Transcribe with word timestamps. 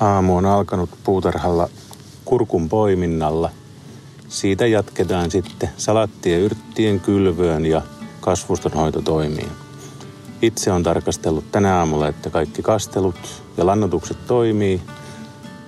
Aamu 0.00 0.36
on 0.36 0.46
alkanut 0.46 0.90
puutarhalla 1.04 1.68
kurkun 2.24 2.68
poiminnalla. 2.68 3.50
Siitä 4.28 4.66
jatketaan 4.66 5.30
sitten 5.30 5.68
salattien 5.76 6.40
yrttien 6.40 7.00
kylvöön 7.00 7.66
ja 7.66 7.82
kasvustonhoitotoimiin. 8.20 9.50
Itse 10.42 10.72
on 10.72 10.82
tarkastellut 10.82 11.52
tänä 11.52 11.78
aamulla, 11.78 12.08
että 12.08 12.30
kaikki 12.30 12.62
kastelut 12.62 13.42
ja 13.56 13.66
lannotukset 13.66 14.26
toimii. 14.26 14.80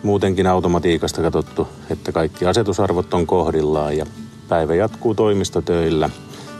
Muutenkin 0.03 0.47
automatiikasta 0.47 1.23
katsottu, 1.23 1.69
että 1.91 2.13
kaikki 2.13 2.47
asetusarvot 2.47 3.15
on 3.15 3.27
kohdillaan 3.27 3.97
ja 3.97 4.07
päivä 4.49 4.75
jatkuu 4.75 5.15
toimistotöillä 5.15 6.11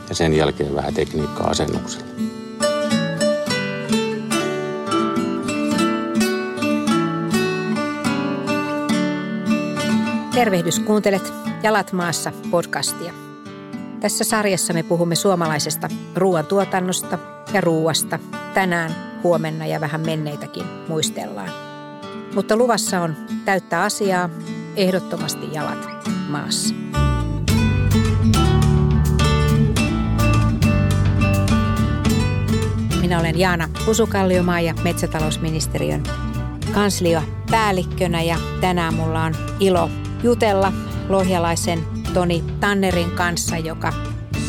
ja 0.09 0.15
sen 0.15 0.33
jälkeen 0.33 0.75
vähän 0.75 0.93
tekniikkaa 0.93 1.47
asennuksella. 1.47 2.12
Tervehdys, 10.33 10.79
kuuntelet 10.79 11.33
Jalat 11.63 11.91
maassa 11.91 12.31
podcastia. 12.51 13.13
Tässä 13.99 14.23
sarjassa 14.23 14.73
me 14.73 14.83
puhumme 14.83 15.15
suomalaisesta 15.15 15.89
ruoantuotannosta 16.15 17.19
ja 17.53 17.61
ruuasta. 17.61 18.19
Tänään, 18.53 18.95
huomenna 19.23 19.65
ja 19.65 19.81
vähän 19.81 20.01
menneitäkin 20.01 20.63
muistellaan. 20.87 21.49
Mutta 22.35 22.55
luvassa 22.55 23.01
on 23.01 23.15
täyttä 23.45 23.81
asiaa, 23.81 24.29
ehdottomasti 24.75 25.53
jalat 25.53 25.87
maassa. 26.29 26.75
Minä 33.01 33.19
olen 33.19 33.39
Jaana 33.39 33.69
Pusukalliomaa 33.85 34.59
ja 34.59 34.73
metsätalousministeriön 34.83 36.03
kanslio 36.73 37.21
päällikkönä 37.51 38.21
ja 38.21 38.37
tänään 38.61 38.93
mulla 38.93 39.23
on 39.23 39.35
ilo 39.59 39.89
jutella 40.23 40.73
lohjalaisen 41.09 41.79
Toni 42.13 42.43
Tannerin 42.59 43.11
kanssa, 43.11 43.57
joka 43.57 43.93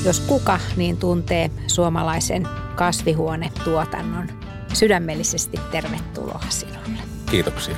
jos 0.05 0.21
kuka, 0.21 0.59
niin 0.77 0.97
tuntee 0.97 1.51
suomalaisen 1.67 2.49
kasvihuonetuotannon. 2.75 4.29
Sydämellisesti 4.73 5.61
tervetuloa 5.71 6.45
sinulle. 6.49 7.03
Kiitoksia. 7.31 7.77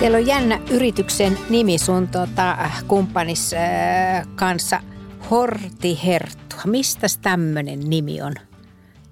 Teillä 0.00 0.16
on 0.16 0.26
jännä 0.26 0.60
yrityksen 0.70 1.38
nimi 1.50 1.78
sun 1.78 2.08
tota, 2.08 2.56
kumppanis 2.88 3.54
äh, 3.54 4.26
kanssa, 4.34 4.80
Horti 5.30 5.98
Herttua. 6.06 6.60
Mistä 6.66 7.06
tämmöinen 7.22 7.80
nimi 7.90 8.22
on 8.22 8.34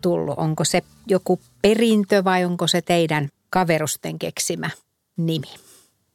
tullut? 0.01 0.39
Onko 0.39 0.65
se 0.65 0.83
joku 1.07 1.41
perintö 1.63 2.25
vai 2.25 2.45
onko 2.45 2.67
se 2.67 2.83
teidän 2.83 3.29
kaverusten 3.51 4.19
keksimä 4.19 4.71
nimi? 5.17 5.47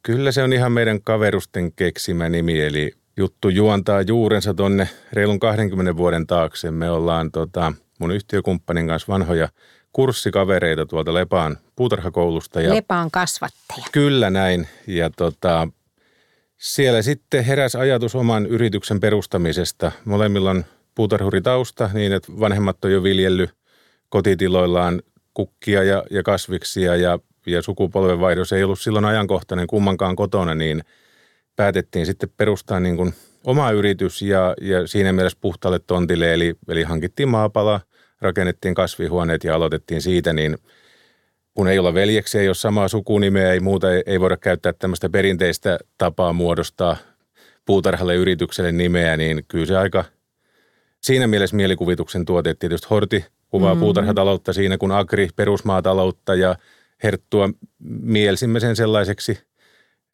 Kyllä 0.03 0.31
se 0.31 0.43
on 0.43 0.53
ihan 0.53 0.71
meidän 0.71 1.01
kaverusten 1.03 1.71
keksimä 1.71 2.29
nimi, 2.29 2.61
eli 2.61 2.91
juttu 3.17 3.49
juontaa 3.49 4.01
juurensa 4.01 4.53
tonne 4.53 4.89
reilun 5.13 5.39
20 5.39 5.97
vuoden 5.97 6.27
taakse. 6.27 6.71
Me 6.71 6.89
ollaan 6.91 7.31
tota, 7.31 7.73
mun 7.99 8.11
yhtiökumppanin 8.11 8.87
kanssa 8.87 9.13
vanhoja 9.13 9.49
kurssikavereita 9.93 10.85
tuolta 10.85 11.13
Lepaan 11.13 11.57
puutarhakoulusta. 11.75 12.61
Ja 12.61 12.75
Lepaan 12.75 13.11
kasvatteja. 13.11 13.87
Kyllä 13.91 14.29
näin. 14.29 14.67
Ja 14.87 15.09
tota, 15.09 15.67
siellä 16.63 17.01
sitten 17.01 17.43
heräsi 17.43 17.77
ajatus 17.77 18.15
oman 18.15 18.45
yrityksen 18.45 18.99
perustamisesta. 18.99 19.91
Molemmilla 20.05 20.49
on 20.51 20.65
puutarhuritausta 20.95 21.89
niin, 21.93 22.13
että 22.13 22.31
vanhemmat 22.39 22.85
on 22.85 22.91
jo 22.91 23.03
viljellyt 23.03 23.49
kotitiloillaan 24.09 25.01
kukkia 25.33 25.83
ja, 25.83 26.03
ja 26.11 26.23
kasviksia 26.23 26.95
ja, 26.95 27.19
ja 27.47 27.61
sukupolvenvaihdos 27.61 28.53
ei 28.53 28.63
ollut 28.63 28.79
silloin 28.79 29.05
ajankohtainen 29.05 29.67
kummankaan 29.67 30.15
kotona, 30.15 30.55
niin 30.55 30.83
päätettiin 31.55 32.05
sitten 32.05 32.29
perustaa 32.37 32.79
niin 32.79 32.97
kuin 32.97 33.13
oma 33.43 33.71
yritys 33.71 34.21
ja, 34.21 34.55
ja 34.61 34.87
siinä 34.87 35.13
mielessä 35.13 35.37
puhtaalle 35.41 35.79
tontille, 35.79 36.33
eli, 36.33 36.55
eli 36.67 36.83
hankittiin 36.83 37.29
maapala, 37.29 37.81
rakennettiin 38.21 38.75
kasvihuoneet 38.75 39.43
ja 39.43 39.55
aloitettiin 39.55 40.01
siitä, 40.01 40.33
niin 40.33 40.57
kun 41.53 41.67
ei 41.67 41.79
olla 41.79 41.93
veljeksiä, 41.93 42.41
ei 42.41 42.47
ole 42.47 42.55
samaa 42.55 42.87
sukunimeä, 42.87 43.53
ei 43.53 43.59
muuta, 43.59 43.93
ei, 43.93 44.03
ei 44.05 44.19
voida 44.19 44.37
käyttää 44.37 44.73
tämmöistä 44.73 45.09
perinteistä 45.09 45.79
tapaa 45.97 46.33
muodostaa 46.33 46.97
puutarhalle 47.65 48.15
yritykselle 48.15 48.71
nimeä, 48.71 49.17
niin 49.17 49.45
kyllä 49.47 49.65
se 49.65 49.77
aika 49.77 50.05
siinä 51.01 51.27
mielessä 51.27 51.55
mielikuvituksen 51.55 52.25
tuote. 52.25 52.53
Tietysti 52.53 52.87
Horti 52.89 53.25
kuvaa 53.49 53.75
mm. 53.75 53.79
puutarhataloutta 53.79 54.53
siinä, 54.53 54.77
kun 54.77 54.91
Agri 54.91 55.29
perusmaataloutta 55.35 56.35
ja 56.35 56.55
Herttua 57.03 57.49
mielsimme 58.01 58.59
sen 58.59 58.75
sellaiseksi 58.75 59.39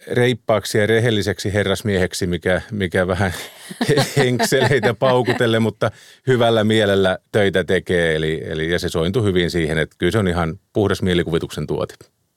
reippaaksi 0.07 0.77
ja 0.77 0.87
rehelliseksi 0.87 1.53
herrasmieheksi, 1.53 2.27
mikä, 2.27 2.61
mikä 2.71 3.07
vähän 3.07 3.33
henkseleitä 4.17 4.93
paukutelle, 4.93 5.59
mutta 5.59 5.91
hyvällä 6.27 6.63
mielellä 6.63 7.17
töitä 7.31 7.63
tekee. 7.63 8.15
Eli, 8.15 8.41
eli, 8.45 8.71
ja 8.71 8.79
se 8.79 8.89
sointui 8.89 9.23
hyvin 9.23 9.51
siihen, 9.51 9.77
että 9.77 9.95
kyllä 9.99 10.11
se 10.11 10.19
on 10.19 10.27
ihan 10.27 10.59
puhdas 10.73 11.01
mielikuvituksen 11.01 11.67
tuote. 11.67 11.95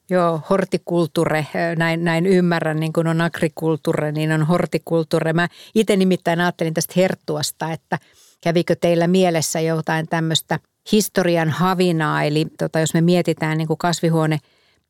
Joo, 0.09 0.41
hortikulture, 0.49 1.47
näin, 1.75 2.03
näin 2.03 2.25
ymmärrän, 2.25 2.79
niin 2.79 2.93
kuin 2.93 3.07
on 3.07 3.21
agrikulture, 3.21 4.11
niin 4.11 4.31
on 4.31 4.43
hortikulture. 4.43 5.33
Mä 5.33 5.47
itse 5.75 5.95
nimittäin 5.95 6.41
ajattelin 6.41 6.73
tästä 6.73 6.93
herttuasta, 6.97 7.71
että 7.71 7.99
kävikö 8.43 8.75
teillä 8.75 9.07
mielessä 9.07 9.59
jotain 9.59 10.07
tämmöistä– 10.07 10.59
historian 10.91 11.49
havinaa. 11.49 12.23
Eli 12.23 12.45
tota, 12.57 12.79
jos 12.79 12.93
me 12.93 13.01
mietitään 13.01 13.57
niin 13.57 13.67
kuin 13.67 13.77
kasvihuone 13.77 14.39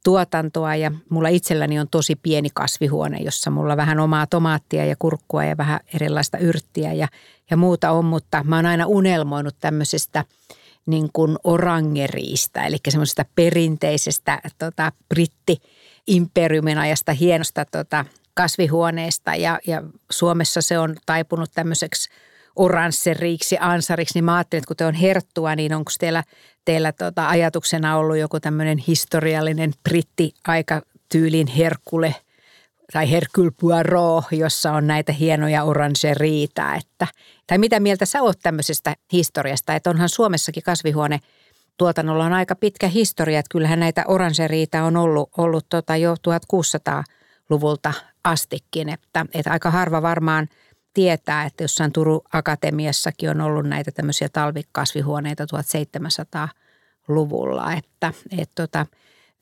tuotantoa 0.03 0.75
ja 0.75 0.91
mulla 1.09 1.27
itselläni 1.27 1.79
on 1.79 1.87
tosi 1.91 2.15
pieni 2.15 2.49
kasvihuone, 2.53 3.17
jossa 3.17 3.51
mulla 3.51 3.77
vähän 3.77 3.99
omaa 3.99 4.27
tomaattia 4.27 4.85
ja 4.85 4.95
kurkkua 4.99 5.43
ja 5.43 5.57
vähän 5.57 5.79
erilaista 5.93 6.37
yrttiä 6.37 6.93
ja, 6.93 7.07
ja 7.49 7.57
muuta 7.57 7.91
on, 7.91 8.05
mutta 8.05 8.43
mä 8.43 8.55
oon 8.55 8.65
aina 8.65 8.85
unelmoinut 8.85 9.55
tämmöisestä 9.59 10.25
niin 10.85 11.09
kuin 11.13 11.37
orangeriista, 11.43 12.63
eli 12.63 12.77
semmoisesta 12.89 13.25
perinteisestä 13.35 14.41
tota, 14.59 14.91
britti 15.09 15.57
imperiumin 16.07 16.77
ajasta 16.77 17.13
hienosta 17.13 17.65
tota, 17.65 18.05
kasvihuoneesta 18.33 19.35
ja, 19.35 19.59
ja 19.67 19.83
Suomessa 20.11 20.61
se 20.61 20.79
on 20.79 20.95
taipunut 21.05 21.51
tämmöiseksi– 21.53 22.09
oransseriksi, 22.55 23.57
ansariksi, 23.59 24.13
niin 24.13 24.23
mä 24.23 24.35
ajattelin, 24.35 24.59
että 24.59 24.67
kun 24.67 24.77
te 24.77 24.85
on 24.85 24.93
herttua, 24.93 25.55
niin 25.55 25.73
onko 25.73 25.91
teillä, 25.99 26.23
teillä 26.65 26.91
tota 26.91 27.29
ajatuksena 27.29 27.97
ollut 27.97 28.17
joku 28.17 28.39
tämmöinen 28.39 28.77
historiallinen 28.77 29.73
britti-aikatyylin 29.89 31.47
herkule 31.47 32.15
tai 32.93 33.11
Hercule 33.11 33.51
Poirot, 33.61 34.23
jossa 34.31 34.71
on 34.71 34.87
näitä 34.87 35.11
hienoja 35.11 35.63
orangeriita, 35.63 36.75
että, 36.75 37.07
tai 37.47 37.57
mitä 37.57 37.79
mieltä 37.79 38.05
sä 38.05 38.21
oot 38.21 38.39
tämmöisestä 38.43 38.95
historiasta, 39.13 39.75
että 39.75 39.89
onhan 39.89 40.09
Suomessakin 40.09 40.63
kasvihuone 40.63 41.19
tuotannolla 41.77 42.25
on 42.25 42.33
aika 42.33 42.55
pitkä 42.55 42.87
historia, 42.87 43.39
että 43.39 43.51
kyllähän 43.51 43.79
näitä 43.79 44.03
orangeriita 44.07 44.83
on 44.83 44.97
ollut, 44.97 45.29
ollut 45.37 45.65
tota 45.69 45.97
jo 45.97 46.15
1600-luvulta 46.15 47.93
astikin, 48.23 48.89
että, 48.89 49.25
että 49.33 49.51
aika 49.51 49.71
harva 49.71 50.01
varmaan– 50.01 50.47
tietää, 50.93 51.45
että 51.45 51.63
jossain 51.63 51.91
Turun 51.91 52.21
Akatemiassakin 52.33 53.29
on 53.29 53.41
ollut 53.41 53.65
näitä 53.65 53.91
tämmöisiä 53.91 54.29
talvikasvihuoneita 54.29 55.43
1700-luvulla. 55.43 57.73
Että, 57.73 58.13
et 58.37 58.49
tota, 58.55 58.85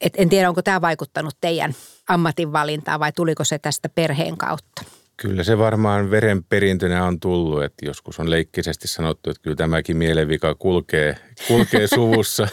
et 0.01 0.13
en 0.17 0.29
tiedä, 0.29 0.49
onko 0.49 0.61
tämä 0.61 0.81
vaikuttanut 0.81 1.37
teidän 1.41 1.73
ammatinvalintaan 2.07 2.99
vai 2.99 3.11
tuliko 3.11 3.43
se 3.43 3.59
tästä 3.59 3.89
perheen 3.89 4.37
kautta? 4.37 4.83
Kyllä 5.17 5.43
se 5.43 5.57
varmaan 5.57 6.11
verenperintönä 6.11 7.05
on 7.05 7.19
tullut, 7.19 7.63
että 7.63 7.85
joskus 7.85 8.19
on 8.19 8.29
leikkisesti 8.29 8.87
sanottu, 8.87 9.29
että 9.29 9.41
kyllä 9.41 9.55
tämäkin 9.55 9.97
mielenvika 9.97 10.55
kulkee, 10.55 11.17
kulkee 11.47 11.87
suvussa. 11.95 12.47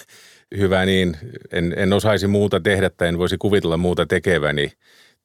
Hyvä 0.57 0.85
niin, 0.85 1.17
en, 1.53 1.75
en 1.77 1.93
osaisi 1.93 2.27
muuta 2.27 2.61
tehdä 2.61 2.91
tai 2.91 3.09
en 3.09 3.19
voisi 3.19 3.39
kuvitella 3.39 3.77
muuta 3.77 4.07
tekeväni 4.07 4.73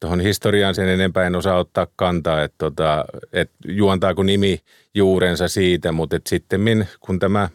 tuohon 0.04 0.20
historiaan 0.20 0.76
sen 0.76 0.90
enempää 0.90 1.28
en 1.28 1.36
osaa 1.36 1.58
ottaa 1.58 1.88
kantaa, 1.96 2.44
että, 2.44 2.56
tota, 2.58 3.06
että 3.34 3.56
juontaako 3.68 4.24
nimi 4.24 4.60
juurensa 4.94 5.48
siitä, 5.48 5.92
mutta 5.92 6.20
sitten 6.28 6.88
kun 7.00 7.20
tämä 7.20 7.50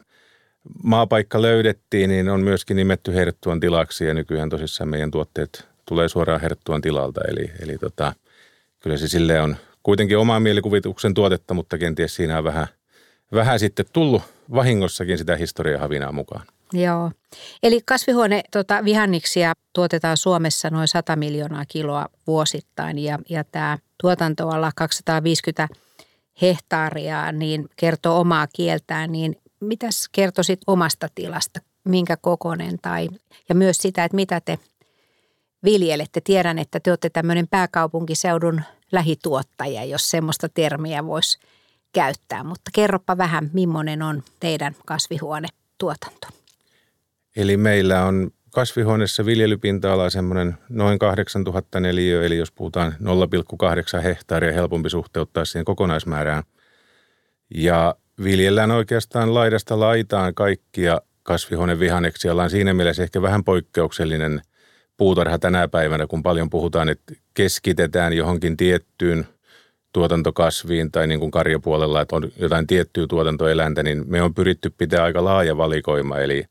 maapaikka 0.83 1.43
löydettiin, 1.43 2.11
niin 2.11 2.29
on 2.29 2.41
myöskin 2.41 2.77
nimetty 2.77 3.15
Herttuan 3.15 3.61
tilaksi 3.61 4.05
ja 4.05 4.15
nykyään 4.15 4.49
tosissaan 4.49 4.89
meidän 4.89 5.11
tuotteet 5.11 5.69
tulee 5.87 6.09
suoraan 6.09 6.41
Herttuan 6.41 6.81
tilalta. 6.81 7.21
Eli, 7.29 7.51
eli 7.61 7.79
tota, 7.79 8.13
kyllä 8.81 8.97
se 8.97 9.09
sille 9.09 9.41
on 9.41 9.57
kuitenkin 9.83 10.19
omaa 10.19 10.41
mielikuvituksen 10.41 11.15
tuotetta, 11.15 11.55
mutta 11.55 11.79
kenties 11.79 12.15
siinä 12.17 12.39
on 12.39 12.45
vähän, 12.45 12.67
vähän 13.33 13.59
sitten 13.59 13.87
tullut 13.93 14.23
vahingossakin 14.55 15.19
sitä 15.19 15.37
historiahavinaa 15.37 16.13
mukaan. 16.13 16.47
Joo. 16.73 17.11
Eli 17.63 17.81
kasvihuone 17.85 18.43
tota, 18.53 18.85
vihanneksia 18.85 19.53
tuotetaan 19.73 20.17
Suomessa 20.17 20.71
noin 20.71 20.89
100 20.89 21.17
miljoonaa 21.17 21.65
kiloa 21.69 22.09
vuosittain 22.27 22.99
ja, 22.99 23.19
ja 23.29 23.45
tämä 23.45 23.79
tuotantoala 24.01 24.73
250 24.77 25.69
hehtaaria 26.43 27.33
niin 27.33 27.69
kertoo 27.77 28.21
omaa 28.21 28.47
kieltään, 28.47 29.13
niin 29.13 29.37
mitäs 29.61 30.09
kertoisit 30.13 30.61
omasta 30.67 31.09
tilasta, 31.15 31.61
minkä 31.85 32.17
kokonen 32.17 32.79
tai 32.83 33.09
ja 33.49 33.55
myös 33.55 33.77
sitä, 33.77 34.05
että 34.05 34.17
mitä 34.17 34.41
te 34.41 34.59
viljelette. 35.65 36.21
Tiedän, 36.21 36.59
että 36.59 36.81
te 36.81 36.91
olette 36.91 37.11
tämmöinen 37.11 37.49
pääkaupunkiseudun 37.49 38.63
lähituottaja, 38.93 39.85
jos 39.85 40.11
semmoista 40.11 40.49
termiä 40.49 41.07
voisi 41.07 41.39
käyttää, 41.93 42.45
mutta 42.45 42.71
kerropa 42.75 43.19
vähän, 43.19 43.51
millainen 43.53 44.03
on 44.03 44.23
teidän 44.41 44.77
kasvihuonetuotanto. 44.87 46.38
Eli 47.39 47.57
meillä 47.57 48.05
on 48.05 48.31
kasvihuoneessa 48.51 49.27
viljelypinta-ala 49.27 50.11
semmoinen 50.11 50.55
noin 50.69 50.99
8000 50.99 51.81
neliöä, 51.81 52.25
eli 52.25 52.39
jos 52.39 52.53
puhutaan 52.53 52.95
0,8 53.97 54.03
hehtaaria, 54.03 54.53
helpompi 54.53 54.91
suhteuttaa 54.91 55.45
siihen 55.45 55.65
kokonaismäärään. 55.65 56.43
Ja 57.55 57.95
viljellään 58.25 58.71
oikeastaan 58.71 59.35
laidasta 59.35 59.81
laitaan 59.81 60.35
kaikkia 60.35 61.01
kasvihuonevihanneksia. 61.23 62.33
Ollaan 62.33 62.51
siinä 62.51 62.75
mielessä 62.75 63.03
ehkä 63.03 63.23
vähän 63.23 63.45
poikkeuksellinen 63.45 64.43
puutarha 64.97 65.39
tänä 65.39 65.69
päivänä, 65.69 66.07
kun 66.07 66.23
paljon 66.23 66.51
puhutaan, 66.51 66.89
että 66.89 67.15
keskitetään 67.35 68.13
johonkin 68.13 68.57
tiettyyn 68.57 69.27
tuotantokasviin 69.93 70.93
tai 70.93 71.07
niin 71.07 71.21
kuin 71.21 71.31
karjapuolella, 71.31 72.01
että 72.01 72.17
on 72.17 72.31
jotain 72.39 72.67
tiettyä 72.67 73.07
tuotantoeläintä, 73.07 73.83
niin 73.83 74.05
me 74.07 74.23
on 74.23 74.35
pyritty 74.35 74.71
pitää 74.79 75.05
aika 75.05 75.25
laaja 75.25 75.57
valikoima. 75.57 76.19
Eli 76.19 76.45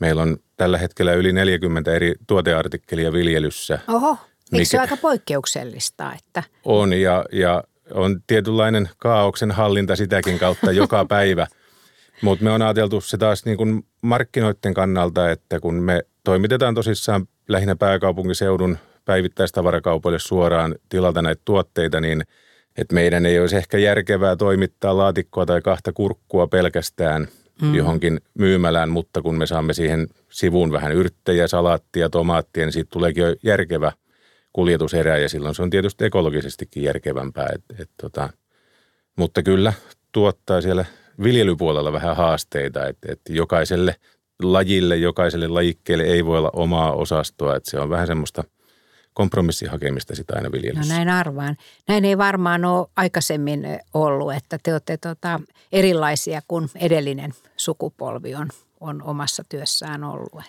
meillä 0.00 0.22
on 0.22 0.36
tällä 0.56 0.78
hetkellä 0.78 1.12
yli 1.12 1.32
40 1.32 1.94
eri 1.94 2.14
tuoteartikkelia 2.26 3.12
viljelyssä. 3.12 3.78
Oho, 3.88 4.10
eikö 4.10 4.18
mikä 4.50 4.64
se 4.64 4.78
aika 4.78 4.96
poikkeuksellista? 4.96 6.12
Että... 6.18 6.42
On 6.64 6.92
ja, 6.92 7.24
ja 7.32 7.64
on 7.94 8.20
tietynlainen 8.26 8.88
kaauksen 8.96 9.50
hallinta 9.50 9.96
sitäkin 9.96 10.38
kautta 10.38 10.72
joka 10.82 11.04
päivä. 11.04 11.46
Mutta 12.22 12.44
me 12.44 12.50
on 12.50 12.62
ajateltu 12.62 13.00
se 13.00 13.16
taas 13.16 13.44
niin 13.44 13.56
kuin 13.56 13.86
markkinoiden 14.02 14.74
kannalta, 14.74 15.30
että 15.30 15.60
kun 15.60 15.74
me 15.74 16.02
toimitetaan 16.24 16.74
tosissaan 16.74 17.26
lähinnä 17.48 17.76
pääkaupunkiseudun 17.76 18.78
päivittäistavarakaupoille 19.04 20.18
suoraan 20.18 20.74
tilalta 20.88 21.22
näitä 21.22 21.42
tuotteita, 21.44 22.00
niin 22.00 22.22
että 22.76 22.94
meidän 22.94 23.26
ei 23.26 23.40
olisi 23.40 23.56
ehkä 23.56 23.78
järkevää 23.78 24.36
toimittaa 24.36 24.96
laatikkoa 24.96 25.46
tai 25.46 25.62
kahta 25.62 25.92
kurkkua 25.92 26.46
pelkästään 26.46 27.28
mm. 27.62 27.74
johonkin 27.74 28.20
myymälään, 28.34 28.88
mutta 28.88 29.22
kun 29.22 29.34
me 29.34 29.46
saamme 29.46 29.72
siihen 29.72 30.08
sivuun 30.30 30.72
vähän 30.72 30.92
yrttejä, 30.92 31.48
salaattia, 31.48 32.10
tomaattia, 32.10 32.64
niin 32.64 32.72
siitä 32.72 32.90
tuleekin 32.92 33.24
jo 33.24 33.36
järkevä 33.42 33.92
kuljetuserä 34.52 35.18
ja 35.18 35.28
silloin 35.28 35.54
se 35.54 35.62
on 35.62 35.70
tietysti 35.70 36.04
ekologisestikin 36.04 36.82
järkevämpää. 36.82 37.48
Et, 37.54 37.80
et 37.80 37.90
tota, 38.00 38.28
mutta 39.16 39.42
kyllä 39.42 39.72
tuottaa 40.12 40.60
siellä 40.60 40.84
viljelypuolella 41.22 41.92
vähän 41.92 42.16
haasteita, 42.16 42.86
että 42.86 43.12
et 43.12 43.20
jokaiselle 43.28 43.96
lajille, 44.42 44.96
jokaiselle 44.96 45.48
lajikkeelle 45.48 46.04
ei 46.04 46.24
voi 46.24 46.38
olla 46.38 46.50
omaa 46.52 46.92
osastoa, 46.92 47.56
että 47.56 47.70
se 47.70 47.80
on 47.80 47.90
vähän 47.90 48.06
semmoista 48.06 48.44
kompromissihakemista 49.14 50.14
sitä 50.14 50.32
aina 50.36 50.52
viljelyssä. 50.52 50.92
No 50.92 50.98
näin 50.98 51.08
arvaan. 51.08 51.56
Näin 51.88 52.04
ei 52.04 52.18
varmaan 52.18 52.64
ole 52.64 52.86
aikaisemmin 52.96 53.66
ollut, 53.94 54.34
että 54.34 54.58
te 54.62 54.72
olette 54.72 54.96
tota 54.96 55.40
erilaisia 55.72 56.42
kuin 56.48 56.68
edellinen 56.74 57.32
sukupolvi 57.56 58.34
on, 58.34 58.48
on 58.80 59.02
omassa 59.02 59.42
työssään 59.48 60.04
ollut. 60.04 60.42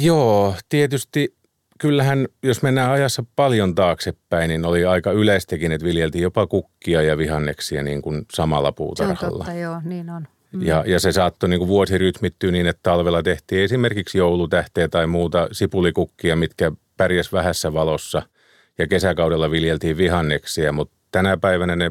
Joo, 0.00 0.54
tietysti 0.68 1.36
kyllähän, 1.78 2.28
jos 2.42 2.62
mennään 2.62 2.90
ajassa 2.90 3.24
paljon 3.36 3.74
taaksepäin, 3.74 4.48
niin 4.48 4.64
oli 4.64 4.84
aika 4.84 5.12
yleistäkin, 5.12 5.72
että 5.72 5.84
viljeltiin 5.84 6.22
jopa 6.22 6.46
kukkia 6.46 7.02
ja 7.02 7.18
vihanneksia 7.18 7.82
niin 7.82 8.02
kuin 8.02 8.26
samalla 8.32 8.72
puutarhalla. 8.72 9.20
Se 9.20 9.26
on 9.26 9.32
totta, 9.32 9.52
joo, 9.52 9.80
niin 9.84 10.10
on. 10.10 10.28
Mm. 10.52 10.62
Ja, 10.62 10.84
ja 10.86 11.00
se 11.00 11.12
saattoi 11.12 11.48
niin 11.48 11.58
kuin 11.58 11.68
vuosi 11.68 11.98
rytmittyä 11.98 12.50
niin, 12.50 12.66
että 12.66 12.80
talvella 12.82 13.22
tehtiin 13.22 13.64
esimerkiksi 13.64 14.18
joulutähteä 14.18 14.88
tai 14.88 15.06
muuta 15.06 15.48
sipulikukkia, 15.52 16.36
mitkä 16.36 16.72
pärjäs 16.96 17.32
vähässä 17.32 17.72
valossa 17.72 18.22
ja 18.78 18.86
kesäkaudella 18.86 19.50
viljeltiin 19.50 19.96
vihanneksia, 19.96 20.72
mutta 20.72 20.96
tänä 21.10 21.36
päivänä 21.36 21.76
ne 21.76 21.90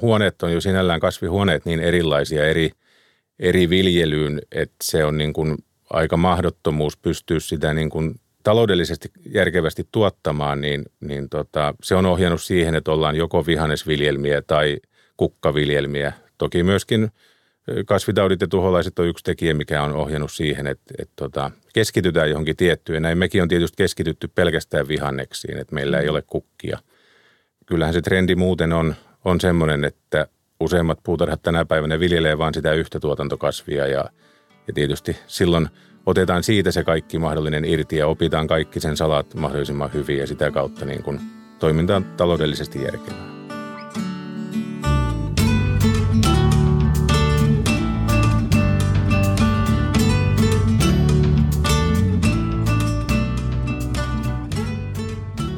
huoneet 0.00 0.42
on 0.42 0.52
jo 0.52 0.60
sinällään 0.60 1.00
kasvihuoneet 1.00 1.64
niin 1.64 1.80
erilaisia 1.80 2.48
eri, 2.48 2.70
eri 3.38 3.70
viljelyyn, 3.70 4.42
että 4.52 4.76
se 4.82 5.04
on 5.04 5.18
niin 5.18 5.32
kuin 5.32 5.56
aika 5.90 6.16
mahdottomuus 6.16 6.96
pystyä 6.96 7.40
sitä 7.40 7.74
niin 7.74 7.90
kuin 7.90 8.14
taloudellisesti 8.42 9.10
järkevästi 9.34 9.88
tuottamaan, 9.92 10.60
niin, 10.60 10.84
niin 11.00 11.28
tota, 11.28 11.74
se 11.82 11.94
on 11.94 12.06
ohjannut 12.06 12.42
siihen, 12.42 12.74
että 12.74 12.90
ollaan 12.92 13.16
joko 13.16 13.46
vihannesviljelmiä 13.46 14.42
tai 14.42 14.80
kukkaviljelmiä. 15.16 16.12
Toki 16.38 16.62
myöskin 16.62 17.10
kasvitaudit 17.86 18.40
ja 18.40 18.48
tuholaiset 18.48 18.98
on 18.98 19.06
yksi 19.06 19.24
tekijä, 19.24 19.54
mikä 19.54 19.82
on 19.82 19.94
ohjannut 19.94 20.32
siihen, 20.32 20.66
että, 20.66 20.94
että 20.98 21.12
tota, 21.16 21.50
keskitytään 21.74 22.30
johonkin 22.30 22.56
tiettyyn. 22.56 23.02
Näin 23.02 23.18
mekin 23.18 23.42
on 23.42 23.48
tietysti 23.48 23.76
keskitytty 23.76 24.28
pelkästään 24.28 24.88
vihanneksiin, 24.88 25.58
että 25.58 25.74
meillä 25.74 25.98
ei 25.98 26.08
ole 26.08 26.22
kukkia. 26.26 26.78
Kyllähän 27.66 27.94
se 27.94 28.00
trendi 28.00 28.34
muuten 28.34 28.72
on, 28.72 28.94
on 29.24 29.40
semmoinen, 29.40 29.84
että 29.84 30.26
useimmat 30.60 30.98
puutarhat 31.02 31.42
tänä 31.42 31.64
päivänä 31.64 32.00
viljelee 32.00 32.38
vain 32.38 32.54
sitä 32.54 32.72
yhtä 32.72 33.00
tuotantokasvia 33.00 33.86
ja, 33.86 34.04
ja 34.66 34.74
tietysti 34.74 35.16
silloin– 35.26 35.68
otetaan 36.06 36.42
siitä 36.42 36.70
se 36.70 36.84
kaikki 36.84 37.18
mahdollinen 37.18 37.64
irti 37.64 37.96
ja 37.96 38.06
opitaan 38.06 38.46
kaikki 38.46 38.80
sen 38.80 38.96
salat 38.96 39.34
mahdollisimman 39.34 39.92
hyvin 39.92 40.18
ja 40.18 40.26
sitä 40.26 40.50
kautta 40.50 40.84
niin 40.84 41.02
kuin 41.02 41.20
toiminta 41.58 41.96
on 41.96 42.04
taloudellisesti 42.04 42.82
järkevää. 42.82 43.41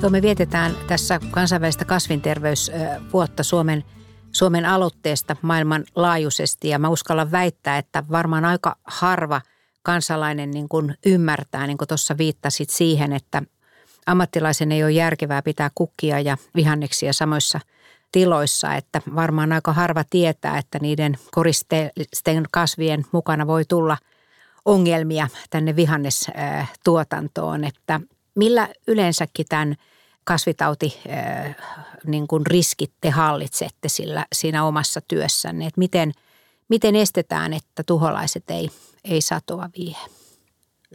Joo, 0.05 0.11
me 0.11 0.23
vietetään 0.23 0.77
tässä 0.87 1.21
kansainvälistä 1.31 1.85
kasvinterveysvuotta 1.85 3.43
Suomen, 3.43 3.85
Suomen 4.33 4.67
aloitteesta 4.67 5.37
maailmanlaajuisesti. 5.43 6.69
Ja 6.69 6.79
mä 6.79 6.89
uskallan 6.89 7.33
väittää, 7.33 7.79
että 7.79 8.05
varmaan 8.11 8.45
aika 8.45 8.77
harva– 8.85 9.41
kansalainen 9.85 10.51
niin 10.51 10.69
kuin 10.69 10.95
ymmärtää, 11.07 11.67
niin 11.67 11.79
kuin 11.79 11.89
tuossa 11.89 12.19
viittasit 12.19 12.71
siihen, 12.71 13.13
että 13.13 13.43
ammattilaisen 14.07 14.73
ei 14.73 14.83
ole 14.83 14.93
järkevää 14.93 15.43
pitää 15.43 15.71
kukkia 15.75 16.21
ja 16.21 16.37
vihanneksia 16.55 17.13
samoissa 17.13 17.61
tiloissa, 18.13 18.75
että 18.75 19.03
varmaan 19.15 19.53
aika 19.53 19.73
harva 19.73 20.05
tietää, 20.11 20.59
että 20.59 20.79
niiden 20.79 21.17
koristeisten 21.31 22.45
kasvien 22.51 23.05
mukana 23.13 23.47
voi 23.47 23.65
tulla 23.65 23.97
ongelmia 24.65 25.29
tänne 25.51 25.77
vihannestuotantoon, 25.77 27.65
että 27.65 28.01
millä 28.35 28.69
yleensäkin 28.87 29.47
tämän 29.49 29.75
kasvitauti 30.25 31.01
niin 32.07 32.27
kuin 32.27 32.47
riskit 32.47 32.93
te 33.01 33.11
hallitsette 33.11 33.89
sillä, 33.89 34.27
siinä 34.33 34.65
omassa 34.65 35.01
työssänne, 35.01 35.67
että 35.67 35.79
miten, 35.79 36.13
miten 36.69 36.97
estetään, 36.97 37.53
että 37.53 37.83
tuholaiset 37.87 38.51
ei 38.51 38.71
ei 39.05 39.21
satoa 39.21 39.71
vie. 39.79 39.97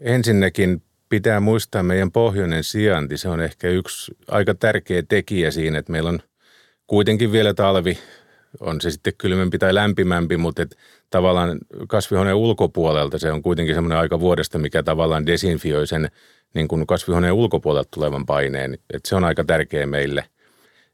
Ensinnäkin 0.01 0.83
pitää 1.09 1.39
muistaa 1.39 1.83
meidän 1.83 2.11
pohjoinen 2.11 2.63
sijainti. 2.63 3.17
Se 3.17 3.29
on 3.29 3.41
ehkä 3.41 3.67
yksi 3.67 4.11
aika 4.27 4.53
tärkeä 4.53 5.03
tekijä 5.09 5.51
siinä, 5.51 5.79
että 5.79 5.91
meillä 5.91 6.09
on 6.09 6.19
kuitenkin 6.87 7.31
vielä 7.31 7.53
talvi, 7.53 7.97
on 8.59 8.81
se 8.81 8.91
sitten 8.91 9.13
kylmempi 9.17 9.57
tai 9.57 9.73
lämpimämpi, 9.73 10.37
mutta 10.37 10.65
tavallaan 11.09 11.57
kasvihuoneen 11.87 12.35
ulkopuolelta 12.35 13.19
se 13.19 13.31
on 13.31 13.41
kuitenkin 13.41 13.75
semmoinen 13.75 13.99
aika 13.99 14.19
vuodesta, 14.19 14.57
mikä 14.57 14.83
tavallaan 14.83 15.25
desinfioi 15.25 15.87
sen 15.87 16.11
niin 16.53 16.67
kuin 16.67 16.87
kasvihuoneen 16.87 17.33
ulkopuolelta 17.33 17.89
tulevan 17.93 18.25
paineen. 18.25 18.77
Et 18.93 19.05
se 19.05 19.15
on 19.15 19.23
aika 19.23 19.43
tärkeä 19.43 19.85
meille. 19.85 20.25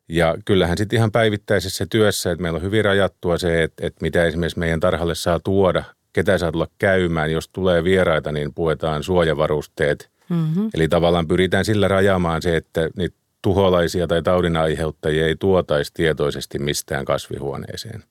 Ja 0.09 0.35
kyllähän 0.45 0.77
sitten 0.77 0.97
ihan 0.97 1.11
päivittäisessä 1.11 1.85
työssä, 1.89 2.31
että 2.31 2.41
meillä 2.41 2.57
on 2.57 2.63
hyvin 2.63 2.85
rajattua 2.85 3.37
se, 3.37 3.63
että, 3.63 3.87
että 3.87 4.01
mitä 4.01 4.25
esimerkiksi 4.25 4.59
meidän 4.59 4.79
tarhalle 4.79 5.15
saa 5.15 5.39
tuoda 5.39 5.83
ketä 6.13 6.37
saa 6.37 6.51
tulla 6.51 6.67
käymään. 6.77 7.31
Jos 7.31 7.47
tulee 7.47 7.83
vieraita, 7.83 8.31
niin 8.31 8.53
puetaan 8.53 9.03
suojavarusteet. 9.03 10.09
Mm-hmm. 10.29 10.69
Eli 10.73 10.87
tavallaan 10.87 11.27
pyritään 11.27 11.65
sillä 11.65 11.87
rajaamaan 11.87 12.41
se, 12.41 12.55
että 12.55 12.89
niitä 12.97 13.17
tuholaisia 13.41 14.07
tai 14.07 14.23
taudinaiheuttajia 14.23 15.27
ei 15.27 15.35
tuotaisi 15.35 15.93
tietoisesti 15.93 16.59
mistään 16.59 17.05
kasvihuoneeseen. 17.05 18.03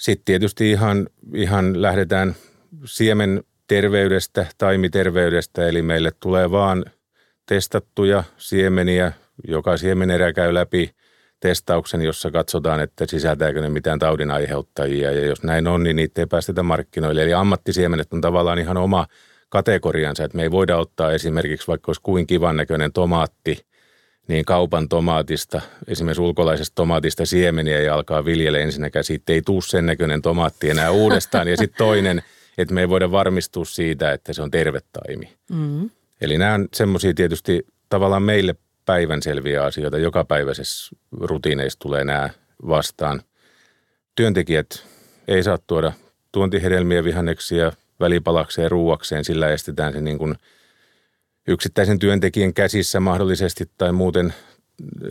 Sitten 0.00 0.24
tietysti 0.24 0.70
ihan, 0.70 1.06
ihan 1.34 1.82
lähdetään 1.82 2.34
siemen 2.84 3.44
terveydestä, 3.66 4.46
taimiterveydestä, 4.58 5.68
eli 5.68 5.82
meille 5.82 6.10
tulee 6.20 6.50
vaan 6.50 6.84
testattuja 7.46 8.24
siemeniä, 8.36 9.12
joka 9.48 9.76
siemenerä 9.76 10.32
käy 10.32 10.54
läpi 10.54 10.90
testauksen, 11.40 12.02
jossa 12.02 12.30
katsotaan, 12.30 12.80
että 12.80 13.06
sisältääkö 13.06 13.60
ne 13.60 13.68
mitään 13.68 13.98
taudin 13.98 14.30
aiheuttajia. 14.30 15.10
Ja 15.10 15.26
jos 15.26 15.42
näin 15.42 15.66
on, 15.66 15.82
niin 15.82 15.96
niitä 15.96 16.22
ei 16.22 16.26
päästetä 16.26 16.62
markkinoille. 16.62 17.22
Eli 17.22 17.34
ammattisiemenet 17.34 18.12
on 18.12 18.20
tavallaan 18.20 18.58
ihan 18.58 18.76
oma 18.76 19.06
kategoriansa, 19.48 20.24
että 20.24 20.36
me 20.36 20.42
ei 20.42 20.50
voida 20.50 20.76
ottaa 20.76 21.12
esimerkiksi 21.12 21.66
vaikka 21.66 21.88
olisi 21.88 22.02
kuin 22.02 22.26
kivan 22.26 22.56
näköinen 22.56 22.92
tomaatti, 22.92 23.66
niin 24.30 24.44
kaupan 24.44 24.88
tomaatista, 24.88 25.60
esimerkiksi 25.88 26.22
ulkolaisesta 26.22 26.74
tomaatista 26.74 27.26
siemeniä 27.26 27.80
ja 27.80 27.94
alkaa 27.94 28.24
viljellä 28.24 28.58
ensinnäkään. 28.58 29.04
Siitä 29.04 29.32
ei 29.32 29.42
tule 29.42 29.62
sen 29.62 29.86
näköinen 29.86 30.22
tomaatti 30.22 30.70
enää 30.70 30.90
uudestaan. 30.90 31.48
Ja 31.48 31.56
sitten 31.56 31.78
toinen, 31.78 32.22
että 32.58 32.74
me 32.74 32.80
ei 32.80 32.88
voida 32.88 33.10
varmistua 33.10 33.64
siitä, 33.64 34.12
että 34.12 34.32
se 34.32 34.42
on 34.42 34.50
terve 34.50 34.80
taimi. 34.92 35.32
Mm. 35.48 35.90
Eli 36.20 36.38
nämä 36.38 36.54
on 36.54 36.68
semmoisia 36.74 37.14
tietysti 37.14 37.66
tavallaan 37.88 38.22
meille 38.22 38.54
päivänselviä 38.86 39.64
asioita. 39.64 39.98
Jokapäiväisessä 39.98 40.96
rutiineissa 41.20 41.78
tulee 41.78 42.04
nämä 42.04 42.30
vastaan. 42.68 43.22
Työntekijät 44.14 44.84
ei 45.28 45.42
saa 45.42 45.58
tuoda 45.66 45.92
tuontihedelmiä, 46.32 47.04
vihanneksia, 47.04 47.72
välipalakseen, 48.00 48.70
ruuakseen. 48.70 49.24
Sillä 49.24 49.48
estetään 49.48 49.92
se 49.92 50.00
niin 50.00 50.18
kuin 50.18 50.34
yksittäisen 51.50 51.98
työntekijän 51.98 52.54
käsissä 52.54 53.00
mahdollisesti 53.00 53.70
tai 53.78 53.92
muuten 53.92 54.34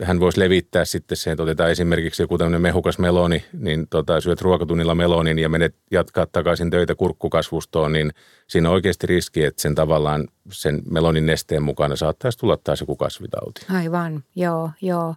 hän 0.02 0.20
voisi 0.20 0.40
levittää 0.40 0.84
sitten 0.84 1.16
sen, 1.16 1.32
että 1.32 1.42
otetaan 1.42 1.70
esimerkiksi 1.70 2.22
joku 2.22 2.38
tämmöinen 2.38 2.60
mehukas 2.60 2.98
meloni, 2.98 3.44
niin 3.52 3.86
tota, 3.88 4.20
syöt 4.20 4.40
ruokatunnilla 4.40 4.94
melonin 4.94 5.38
ja 5.38 5.48
menet 5.48 5.74
jatkaa 5.90 6.26
takaisin 6.26 6.70
töitä 6.70 6.94
kurkkukasvustoon, 6.94 7.92
niin 7.92 8.12
siinä 8.48 8.68
on 8.68 8.74
oikeasti 8.74 9.06
riski, 9.06 9.44
että 9.44 9.62
sen 9.62 9.74
tavallaan 9.74 10.28
sen 10.52 10.82
melonin 10.90 11.26
nesteen 11.26 11.62
mukana 11.62 11.96
saattaisi 11.96 12.38
tulla 12.38 12.56
taas 12.56 12.80
joku 12.80 12.96
kasvitauti. 12.96 13.66
Aivan, 13.74 14.24
joo, 14.36 14.70
joo. 14.82 15.14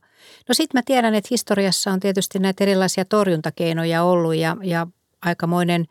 No 0.49 0.53
sitten 0.53 0.79
mä 0.79 0.83
tiedän, 0.85 1.15
että 1.15 1.27
historiassa 1.31 1.91
on 1.91 1.99
tietysti 1.99 2.39
näitä 2.39 2.63
erilaisia 2.63 3.05
torjuntakeinoja 3.05 4.03
ollut 4.03 4.35
ja, 4.35 4.57
ja 4.61 4.87
aikamoinen 5.21 5.85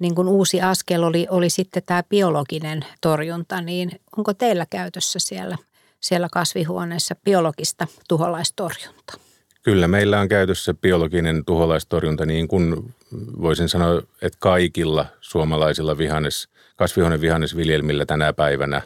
niin 0.00 0.14
kuin 0.14 0.28
uusi 0.28 0.60
askel 0.60 1.02
oli, 1.02 1.26
oli 1.30 1.50
sitten 1.50 1.82
tämä 1.86 2.02
biologinen 2.02 2.84
torjunta, 3.00 3.60
niin 3.60 3.90
onko 4.16 4.34
teillä 4.34 4.66
käytössä 4.70 5.18
siellä– 5.18 5.56
siellä 6.00 6.28
kasvihuoneessa 6.32 7.14
biologista 7.24 7.86
tuholaistorjuntaa? 8.08 9.16
Kyllä, 9.62 9.88
meillä 9.88 10.20
on 10.20 10.28
käytössä 10.28 10.74
biologinen 10.74 11.44
tuholaistorjunta 11.44 12.26
niin 12.26 12.48
kuin 12.48 12.94
voisin 13.42 13.68
sanoa, 13.68 14.02
että 14.22 14.38
kaikilla 14.38 15.06
suomalaisilla 15.20 15.98
vihannes, 15.98 16.48
kasvihuonevihannesviljelmillä 16.76 18.06
tänä 18.06 18.32
päivänä. 18.32 18.82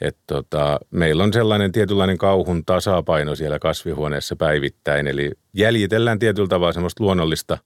Että 0.00 0.22
tota, 0.26 0.80
meillä 0.90 1.22
on 1.22 1.32
sellainen 1.32 1.72
tietynlainen 1.72 2.18
kauhun 2.18 2.64
tasapaino 2.64 3.34
siellä 3.34 3.58
kasvihuoneessa 3.58 4.36
päivittäin, 4.36 5.06
eli 5.06 5.30
jäljitellään 5.54 6.18
tietyllä 6.18 6.48
tavalla 6.48 6.72
semmoista 6.72 7.04
luonnollista 7.04 7.58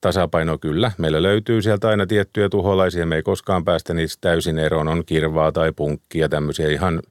tasapainoa 0.00 0.58
kyllä. 0.58 0.92
Meillä 0.98 1.22
löytyy 1.22 1.62
sieltä 1.62 1.88
aina 1.88 2.06
tiettyjä 2.06 2.48
tuholaisia, 2.48 3.06
me 3.06 3.16
ei 3.16 3.22
koskaan 3.22 3.64
päästä 3.64 3.94
niistä 3.94 4.20
täysin 4.20 4.58
eroon, 4.58 4.88
on 4.88 5.02
kirvaa 5.06 5.52
tai 5.52 5.72
punkkia, 5.72 6.28
tämmöisiä 6.28 6.68
ihan– 6.68 7.02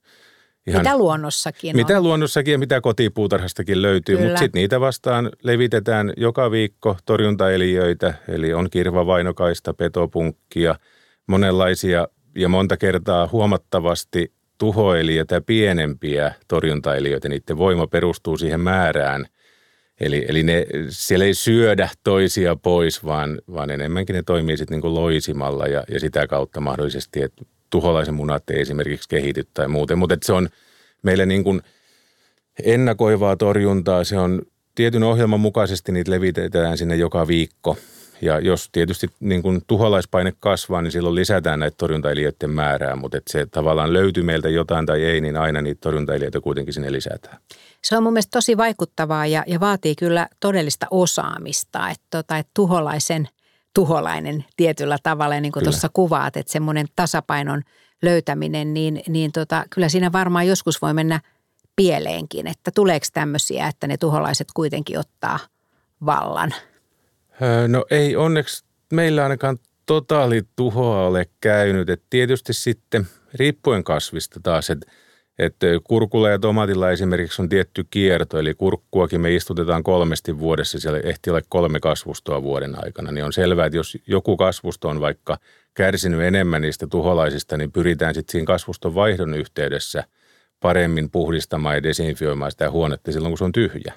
Ihan, 0.67 0.81
mitä 0.81 0.97
luonnossakin 0.97 1.75
Mitä 1.75 1.97
on. 1.97 2.03
luonnossakin 2.03 2.51
ja 2.51 2.57
mitä 2.57 2.81
kotipuutarhastakin 2.81 3.81
löytyy, 3.81 4.17
mutta 4.17 4.39
sitten 4.39 4.59
niitä 4.59 4.79
vastaan 4.79 5.29
levitetään 5.43 6.13
joka 6.17 6.51
viikko 6.51 6.97
torjuntaeliöitä, 7.05 8.13
eli 8.27 8.53
on 8.53 8.69
kirvavainokaista, 8.69 9.73
petopunkkia, 9.73 10.75
monenlaisia 11.27 12.07
ja 12.35 12.49
monta 12.49 12.77
kertaa 12.77 13.29
huomattavasti 13.31 14.33
tuhoeliöitä 14.57 15.41
pienempiä 15.41 16.33
torjuntaeliöitä. 16.47 17.29
Niiden 17.29 17.57
voima 17.57 17.87
perustuu 17.87 18.37
siihen 18.37 18.59
määrään. 18.59 19.25
Eli, 19.99 20.25
eli 20.27 20.43
ne, 20.43 20.65
siellä 20.89 21.25
ei 21.25 21.33
syödä 21.33 21.89
toisia 22.03 22.55
pois, 22.55 23.05
vaan, 23.05 23.41
vaan 23.53 23.69
enemmänkin 23.71 24.15
ne 24.15 24.23
toimii 24.23 24.57
sitten 24.57 24.79
niin 24.79 24.95
loisimalla 24.95 25.67
ja, 25.67 25.83
ja 25.91 25.99
sitä 25.99 26.27
kautta 26.27 26.61
mahdollisesti, 26.61 27.21
että 27.21 27.45
tuholaisen 27.69 28.13
munat 28.13 28.49
ei 28.49 28.61
esimerkiksi 28.61 29.09
kehity 29.09 29.47
tai 29.53 29.67
muuten. 29.67 29.97
Mutta 29.97 30.17
se 30.23 30.33
on 30.33 30.49
meille 31.03 31.25
niin 31.25 31.43
kuin 31.43 31.61
ennakoivaa 32.63 33.35
torjuntaa. 33.35 34.03
Se 34.03 34.17
on 34.17 34.41
tietyn 34.75 35.03
ohjelman 35.03 35.39
mukaisesti 35.39 35.91
niitä 35.91 36.11
levitetään 36.11 36.77
sinne 36.77 36.95
joka 36.95 37.27
viikko. 37.27 37.77
Ja 38.21 38.39
jos 38.39 38.69
tietysti 38.71 39.07
niin 39.19 39.41
kuin 39.41 39.61
tuholaispaine 39.67 40.33
kasvaa, 40.39 40.81
niin 40.81 40.91
silloin 40.91 41.15
lisätään 41.15 41.59
näitä 41.59 41.75
torjuntailijöiden 41.77 42.49
määrää, 42.49 42.95
mutta 42.95 43.17
se 43.27 43.45
tavallaan 43.45 43.93
löytyy 43.93 44.23
meiltä 44.23 44.49
jotain 44.49 44.85
tai 44.85 45.03
ei, 45.03 45.21
niin 45.21 45.37
aina 45.37 45.61
niitä 45.61 45.81
torjuntailijöitä 45.81 46.41
kuitenkin 46.41 46.73
sinne 46.73 46.91
lisätään. 46.91 47.37
Se 47.85 47.97
on 47.97 48.03
mun 48.03 48.13
mielestä 48.13 48.31
tosi 48.31 48.57
vaikuttavaa 48.57 49.25
ja, 49.25 49.43
ja 49.47 49.59
vaatii 49.59 49.95
kyllä 49.95 50.27
todellista 50.39 50.87
osaamista, 50.91 51.89
että, 51.89 52.05
tota, 52.09 52.37
että 52.37 52.51
tuholaisen 52.53 53.29
tuholainen 53.73 54.45
tietyllä 54.57 54.97
tavalla, 55.03 55.39
niin 55.39 55.51
kuin 55.51 55.63
tuossa 55.63 55.89
kuvaat, 55.93 56.37
että 56.37 56.51
semmoinen 56.51 56.87
tasapainon 56.95 57.61
löytäminen, 58.01 58.73
niin, 58.73 59.01
niin 59.07 59.31
tota, 59.31 59.63
kyllä 59.69 59.89
siinä 59.89 60.11
varmaan 60.11 60.47
joskus 60.47 60.81
voi 60.81 60.93
mennä 60.93 61.19
pieleenkin, 61.75 62.47
että 62.47 62.71
tuleeko 62.75 63.05
tämmöisiä, 63.13 63.67
että 63.67 63.87
ne 63.87 63.97
tuholaiset 63.97 64.47
kuitenkin 64.53 64.99
ottaa 64.99 65.39
vallan? 66.05 66.53
No 67.67 67.85
ei 67.89 68.15
onneksi 68.15 68.65
meillä 68.93 69.23
ainakaan 69.23 69.57
totaalituhoa 69.85 71.07
ole 71.07 71.25
käynyt. 71.41 71.89
että 71.89 72.05
tietysti 72.09 72.53
sitten 72.53 73.07
riippuen 73.33 73.83
kasvista 73.83 74.39
taas, 74.43 74.69
että 74.69 74.91
että 75.39 75.67
kurkulla 75.83 76.29
ja 76.29 76.39
tomatilla 76.39 76.91
esimerkiksi 76.91 77.41
on 77.41 77.49
tietty 77.49 77.85
kierto, 77.89 78.39
eli 78.39 78.53
kurkkuakin 78.53 79.21
me 79.21 79.35
istutetaan 79.35 79.83
kolmesti 79.83 80.39
vuodessa, 80.39 80.79
siellä 80.79 80.99
ehti 80.99 81.29
olla 81.29 81.41
kolme 81.49 81.79
kasvustoa 81.79 82.43
vuoden 82.43 82.83
aikana, 82.85 83.11
niin 83.11 83.25
on 83.25 83.33
selvää, 83.33 83.65
että 83.65 83.77
jos 83.77 83.97
joku 84.07 84.37
kasvusto 84.37 84.89
on 84.89 85.01
vaikka 85.01 85.37
kärsinyt 85.73 86.21
enemmän 86.21 86.61
niistä 86.61 86.87
tuholaisista, 86.87 87.57
niin 87.57 87.71
pyritään 87.71 88.13
sitten 88.13 88.31
siinä 88.31 88.45
kasvuston 88.45 88.95
vaihdon 88.95 89.33
yhteydessä 89.33 90.03
paremmin 90.59 91.11
puhdistamaan 91.11 91.75
ja 91.75 91.83
desinfioimaan 91.83 92.51
sitä 92.51 92.71
huonetta 92.71 93.11
silloin, 93.11 93.31
kun 93.31 93.37
se 93.37 93.43
on 93.43 93.51
tyhjä. 93.51 93.93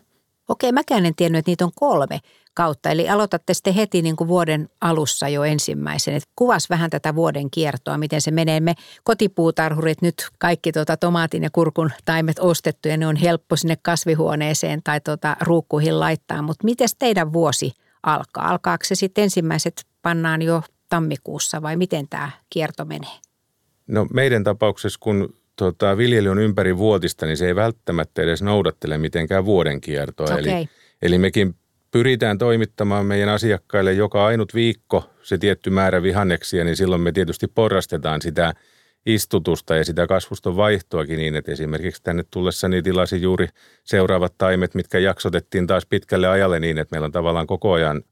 Okei, 0.49 0.73
mäkään 0.73 1.07
en 1.07 1.14
tiennyt, 1.14 1.38
että 1.38 1.50
niitä 1.50 1.64
on 1.64 1.73
kolme 1.75 2.21
kautta. 2.58 2.90
Eli 2.90 3.08
aloitatte 3.08 3.54
sitten 3.54 3.74
heti 3.74 4.02
niin 4.02 4.16
kuin 4.16 4.28
vuoden 4.28 4.68
alussa 4.80 5.28
jo 5.28 5.44
ensimmäisen. 5.44 6.14
Et 6.14 6.22
kuvas 6.36 6.70
vähän 6.70 6.90
tätä 6.90 7.14
vuoden 7.14 7.50
kiertoa, 7.50 7.98
miten 7.98 8.20
se 8.20 8.30
menee. 8.30 8.60
Me 8.60 8.74
kotipuutarhurit 9.04 10.02
nyt 10.02 10.14
kaikki 10.38 10.72
tuota 10.72 10.96
tomaatin 10.96 11.42
ja 11.42 11.50
kurkun 11.52 11.90
taimet 12.04 12.38
ostettu 12.38 12.88
ja 12.88 12.96
ne 12.96 13.06
on 13.06 13.16
helppo 13.16 13.56
sinne 13.56 13.76
kasvihuoneeseen 13.82 14.80
tai 14.84 15.00
tuota 15.00 15.36
ruukkuihin 15.40 16.00
laittaa. 16.00 16.42
Mutta 16.42 16.64
miten 16.64 16.88
teidän 16.98 17.32
vuosi 17.32 17.72
alkaa? 18.02 18.48
Alkaako 18.48 18.84
se 18.84 18.94
sitten 18.94 19.24
ensimmäiset 19.24 19.86
pannaan 20.02 20.42
jo 20.42 20.62
tammikuussa 20.88 21.62
vai 21.62 21.76
miten 21.76 22.08
tämä 22.08 22.30
kierto 22.50 22.84
menee? 22.84 23.18
No 23.86 24.06
meidän 24.12 24.44
tapauksessa, 24.44 24.98
kun 25.02 25.34
tota, 25.56 25.96
viljely 25.96 26.28
on 26.28 26.38
ympäri 26.38 26.78
vuotista, 26.78 27.26
niin 27.26 27.36
se 27.36 27.46
ei 27.46 27.54
välttämättä 27.54 28.22
edes 28.22 28.42
noudattele 28.42 28.98
mitenkään 28.98 29.44
vuoden 29.44 29.80
kiertoa. 29.80 30.26
Okay. 30.26 30.38
Eli, 30.38 30.68
eli 31.02 31.18
mekin 31.18 31.54
pyritään 31.90 32.38
toimittamaan 32.38 33.07
meidän 33.07 33.28
asiakkaille 33.28 33.92
joka 33.92 34.26
ainut 34.26 34.54
viikko 34.54 35.11
se 35.23 35.38
tietty 35.38 35.71
määrä 35.71 36.02
vihanneksia, 36.02 36.64
niin 36.64 36.76
silloin 36.76 37.00
me 37.00 37.12
tietysti 37.12 37.47
porrastetaan 37.47 38.23
sitä 38.23 38.54
istutusta 39.07 39.76
ja 39.76 39.85
sitä 39.85 40.07
kasvuston 40.07 40.57
vaihtoakin 40.57 41.18
niin, 41.18 41.37
että 41.37 41.52
esimerkiksi 41.52 42.02
tänne 42.02 42.25
tullessani 42.30 42.83
tilasin 42.83 43.23
juuri 43.23 43.49
seuraavat 43.85 44.35
taimet, 44.38 44.75
mitkä 44.75 44.99
jaksotettiin 44.99 45.66
taas 45.66 45.87
pitkälle 45.87 46.28
ajalle 46.28 46.61
niin, 46.61 46.78
että 46.78 46.95
meillä 46.95 47.04
on 47.04 47.12
tavallaan 47.12 47.47
koko 47.47 47.73
ajan 47.73 48.02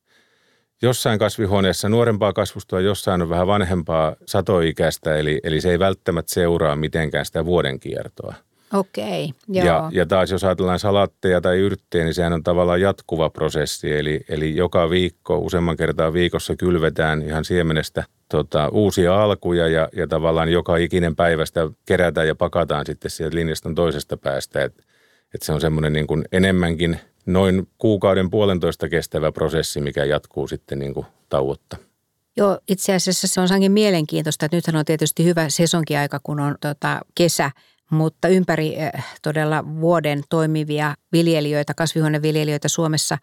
jossain 0.82 1.18
kasvihuoneessa 1.18 1.88
nuorempaa 1.88 2.32
kasvustoa, 2.32 2.80
jossain 2.80 3.22
on 3.22 3.28
vähän 3.28 3.46
vanhempaa 3.46 4.16
satoikäistä, 4.26 5.16
eli, 5.16 5.40
eli 5.44 5.60
se 5.60 5.70
ei 5.70 5.78
välttämättä 5.78 6.34
seuraa 6.34 6.76
mitenkään 6.76 7.24
sitä 7.24 7.44
vuoden 7.44 7.80
kiertoa. 7.80 8.34
Okei, 8.72 9.32
joo. 9.48 9.66
Ja, 9.66 9.90
ja 9.92 10.06
taas 10.06 10.30
jos 10.30 10.44
ajatellaan 10.44 10.78
salatteja 10.78 11.40
tai 11.40 11.58
yrttejä, 11.58 12.04
niin 12.04 12.14
sehän 12.14 12.32
on 12.32 12.42
tavallaan 12.42 12.80
jatkuva 12.80 13.30
prosessi. 13.30 13.92
Eli, 13.92 14.20
eli 14.28 14.56
joka 14.56 14.90
viikko, 14.90 15.38
useamman 15.38 15.76
kertaa 15.76 16.12
viikossa 16.12 16.56
kylvetään 16.56 17.22
ihan 17.22 17.44
siemenestä 17.44 18.04
tota, 18.28 18.68
uusia 18.68 19.22
alkuja 19.22 19.68
ja, 19.68 19.88
ja 19.92 20.06
tavallaan 20.06 20.52
joka 20.52 20.76
ikinen 20.76 21.16
päivästä 21.16 21.60
kerätään 21.84 22.26
ja 22.26 22.34
pakataan 22.34 22.86
sitten 22.86 23.10
sieltä 23.10 23.36
linjaston 23.36 23.74
toisesta 23.74 24.16
päästä. 24.16 24.64
Että 24.64 24.82
et 25.34 25.42
se 25.42 25.52
on 25.52 25.60
semmoinen 25.60 25.92
niin 25.92 26.06
kuin 26.06 26.24
enemmänkin 26.32 27.00
noin 27.26 27.68
kuukauden 27.78 28.30
puolentoista 28.30 28.88
kestävä 28.88 29.32
prosessi, 29.32 29.80
mikä 29.80 30.04
jatkuu 30.04 30.48
sitten 30.48 30.78
niin 30.78 30.94
kuin 30.94 31.06
tauotta. 31.28 31.76
Joo, 32.36 32.58
itse 32.68 32.94
asiassa 32.94 33.28
se 33.28 33.40
on 33.40 33.48
sankin 33.48 33.72
mielenkiintoista, 33.72 34.46
että 34.46 34.56
nythän 34.56 34.76
on 34.76 34.84
tietysti 34.84 35.24
hyvä 35.24 35.48
sesonkiaika, 35.48 36.20
kun 36.22 36.40
on 36.40 36.56
tota, 36.60 37.00
kesä, 37.14 37.50
mutta 37.90 38.28
ympäri 38.28 38.76
eh, 38.76 38.92
todella 39.22 39.64
vuoden 39.80 40.22
toimivia 40.28 40.94
viljelijöitä, 41.12 41.74
kasvihuoneviljelijöitä 41.74 42.68
Suomessa 42.68 43.18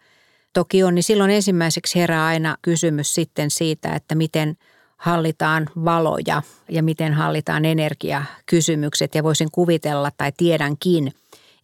toki 0.52 0.84
on, 0.84 0.94
niin 0.94 1.02
silloin 1.02 1.30
ensimmäiseksi 1.30 1.98
herää 1.98 2.26
aina 2.26 2.56
kysymys 2.62 3.14
sitten 3.14 3.50
siitä, 3.50 3.94
että 3.94 4.14
miten 4.14 4.56
hallitaan 4.96 5.66
valoja 5.84 6.42
ja 6.68 6.82
miten 6.82 7.14
hallitaan 7.14 7.64
energiakysymykset. 7.64 9.14
Ja 9.14 9.22
voisin 9.22 9.50
kuvitella 9.52 10.10
tai 10.16 10.32
tiedänkin, 10.36 11.12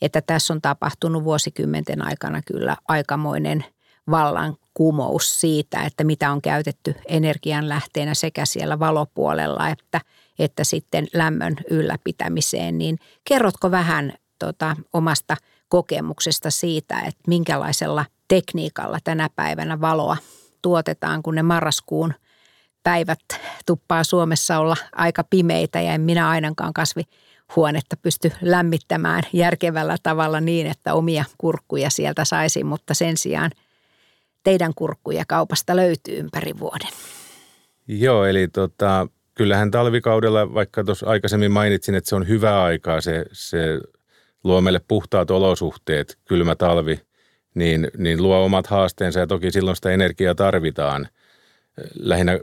että 0.02 0.20
tässä 0.20 0.52
on 0.52 0.60
tapahtunut 0.60 1.24
vuosikymmenten 1.24 2.06
aikana 2.06 2.42
kyllä 2.46 2.76
aikamoinen 2.88 3.64
vallankumous 4.10 5.40
siitä, 5.40 5.82
että 5.82 6.04
mitä 6.04 6.32
on 6.32 6.42
käytetty 6.42 6.94
energianlähteenä 7.08 8.14
sekä 8.14 8.46
siellä 8.46 8.78
valopuolella 8.78 9.68
että, 9.68 10.00
että 10.44 10.64
sitten 10.64 11.06
lämmön 11.14 11.56
ylläpitämiseen. 11.70 12.78
Niin 12.78 12.98
kerrotko 13.24 13.70
vähän 13.70 14.12
tota, 14.38 14.76
omasta 14.92 15.36
kokemuksesta 15.68 16.50
siitä, 16.50 16.98
että 16.98 17.22
minkälaisella 17.26 18.04
tekniikalla 18.28 18.98
tänä 19.04 19.28
päivänä 19.36 19.80
valoa 19.80 20.16
tuotetaan, 20.62 21.22
kun 21.22 21.34
ne 21.34 21.42
marraskuun 21.42 22.14
päivät 22.82 23.20
tuppaa 23.66 24.04
Suomessa 24.04 24.58
olla 24.58 24.76
aika 24.92 25.24
pimeitä 25.24 25.80
ja 25.80 25.92
en 25.92 26.00
minä 26.00 26.28
ainakaan 26.28 26.72
kasvi 26.72 27.02
huonetta 27.56 27.96
pysty 27.96 28.32
lämmittämään 28.42 29.22
järkevällä 29.32 29.96
tavalla 30.02 30.40
niin, 30.40 30.66
että 30.66 30.94
omia 30.94 31.24
kurkkuja 31.38 31.90
sieltä 31.90 32.24
saisi, 32.24 32.64
mutta 32.64 32.94
sen 32.94 33.16
sijaan 33.16 33.50
teidän 34.42 34.72
kurkkuja 34.74 35.24
kaupasta 35.28 35.76
löytyy 35.76 36.18
ympäri 36.18 36.58
vuoden. 36.58 36.88
Joo, 37.88 38.24
eli 38.24 38.48
tota, 38.48 39.06
kyllähän 39.40 39.70
talvikaudella, 39.70 40.54
vaikka 40.54 40.84
tuossa 40.84 41.06
aikaisemmin 41.06 41.52
mainitsin, 41.52 41.94
että 41.94 42.08
se 42.08 42.16
on 42.16 42.28
hyvä 42.28 42.62
aikaa, 42.62 43.00
se, 43.00 43.24
se 43.32 43.80
luo 44.44 44.60
meille 44.60 44.80
puhtaat 44.88 45.30
olosuhteet, 45.30 46.18
kylmä 46.24 46.54
talvi, 46.54 47.00
niin, 47.54 47.90
niin 47.98 48.22
luo 48.22 48.44
omat 48.44 48.66
haasteensa 48.66 49.20
ja 49.20 49.26
toki 49.26 49.50
silloin 49.50 49.76
sitä 49.76 49.90
energiaa 49.90 50.34
tarvitaan. 50.34 51.08
Lähinnä 51.94 52.38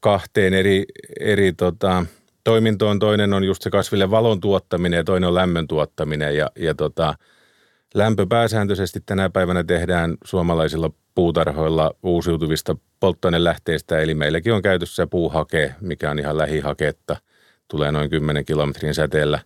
kahteen 0.00 0.54
eri, 0.54 0.84
eri 1.20 1.52
tota, 1.52 2.06
toimintoon. 2.44 2.98
Toinen 2.98 3.32
on 3.32 3.44
just 3.44 3.62
se 3.62 3.70
kasville 3.70 4.10
valon 4.10 4.40
tuottaminen 4.40 4.96
ja 4.96 5.04
toinen 5.04 5.28
on 5.28 5.34
lämmön 5.34 5.68
tuottaminen. 5.68 6.36
Ja, 6.36 6.50
ja 6.56 6.74
tota, 6.74 7.14
lämpö 7.94 8.26
pääsääntöisesti 8.28 9.00
tänä 9.06 9.30
päivänä 9.30 9.64
tehdään 9.64 10.16
suomalaisilla 10.24 10.90
puutarhoilla 11.14 11.92
uusiutuvista 12.02 12.76
polttoainelähteistä. 13.00 13.98
Eli 13.98 14.14
meilläkin 14.14 14.52
on 14.52 14.62
käytössä 14.62 15.06
puuhake, 15.06 15.74
mikä 15.80 16.10
on 16.10 16.18
ihan 16.18 16.38
lähihaketta. 16.38 17.16
Tulee 17.68 17.92
noin 17.92 18.10
10 18.10 18.44
kilometrin 18.44 18.94
säteellä 18.94 19.38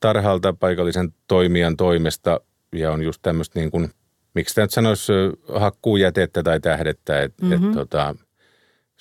tarhalta 0.00 0.52
paikallisen 0.52 1.14
toimijan 1.28 1.76
toimesta 1.76 2.40
ja 2.72 2.92
on 2.92 3.02
just 3.02 3.22
tämmöistä 3.22 3.58
niin 3.58 3.70
kuin, 3.70 3.90
miksi 4.34 4.54
tämä 4.54 4.64
nyt 4.64 4.70
sanoisi, 4.70 5.12
hakkuujätettä 5.54 6.42
tai 6.42 6.60
tähdettä, 6.60 7.22
että 7.22 7.46
mm-hmm. 7.46 7.68
et, 7.68 7.74
tota, 7.74 8.14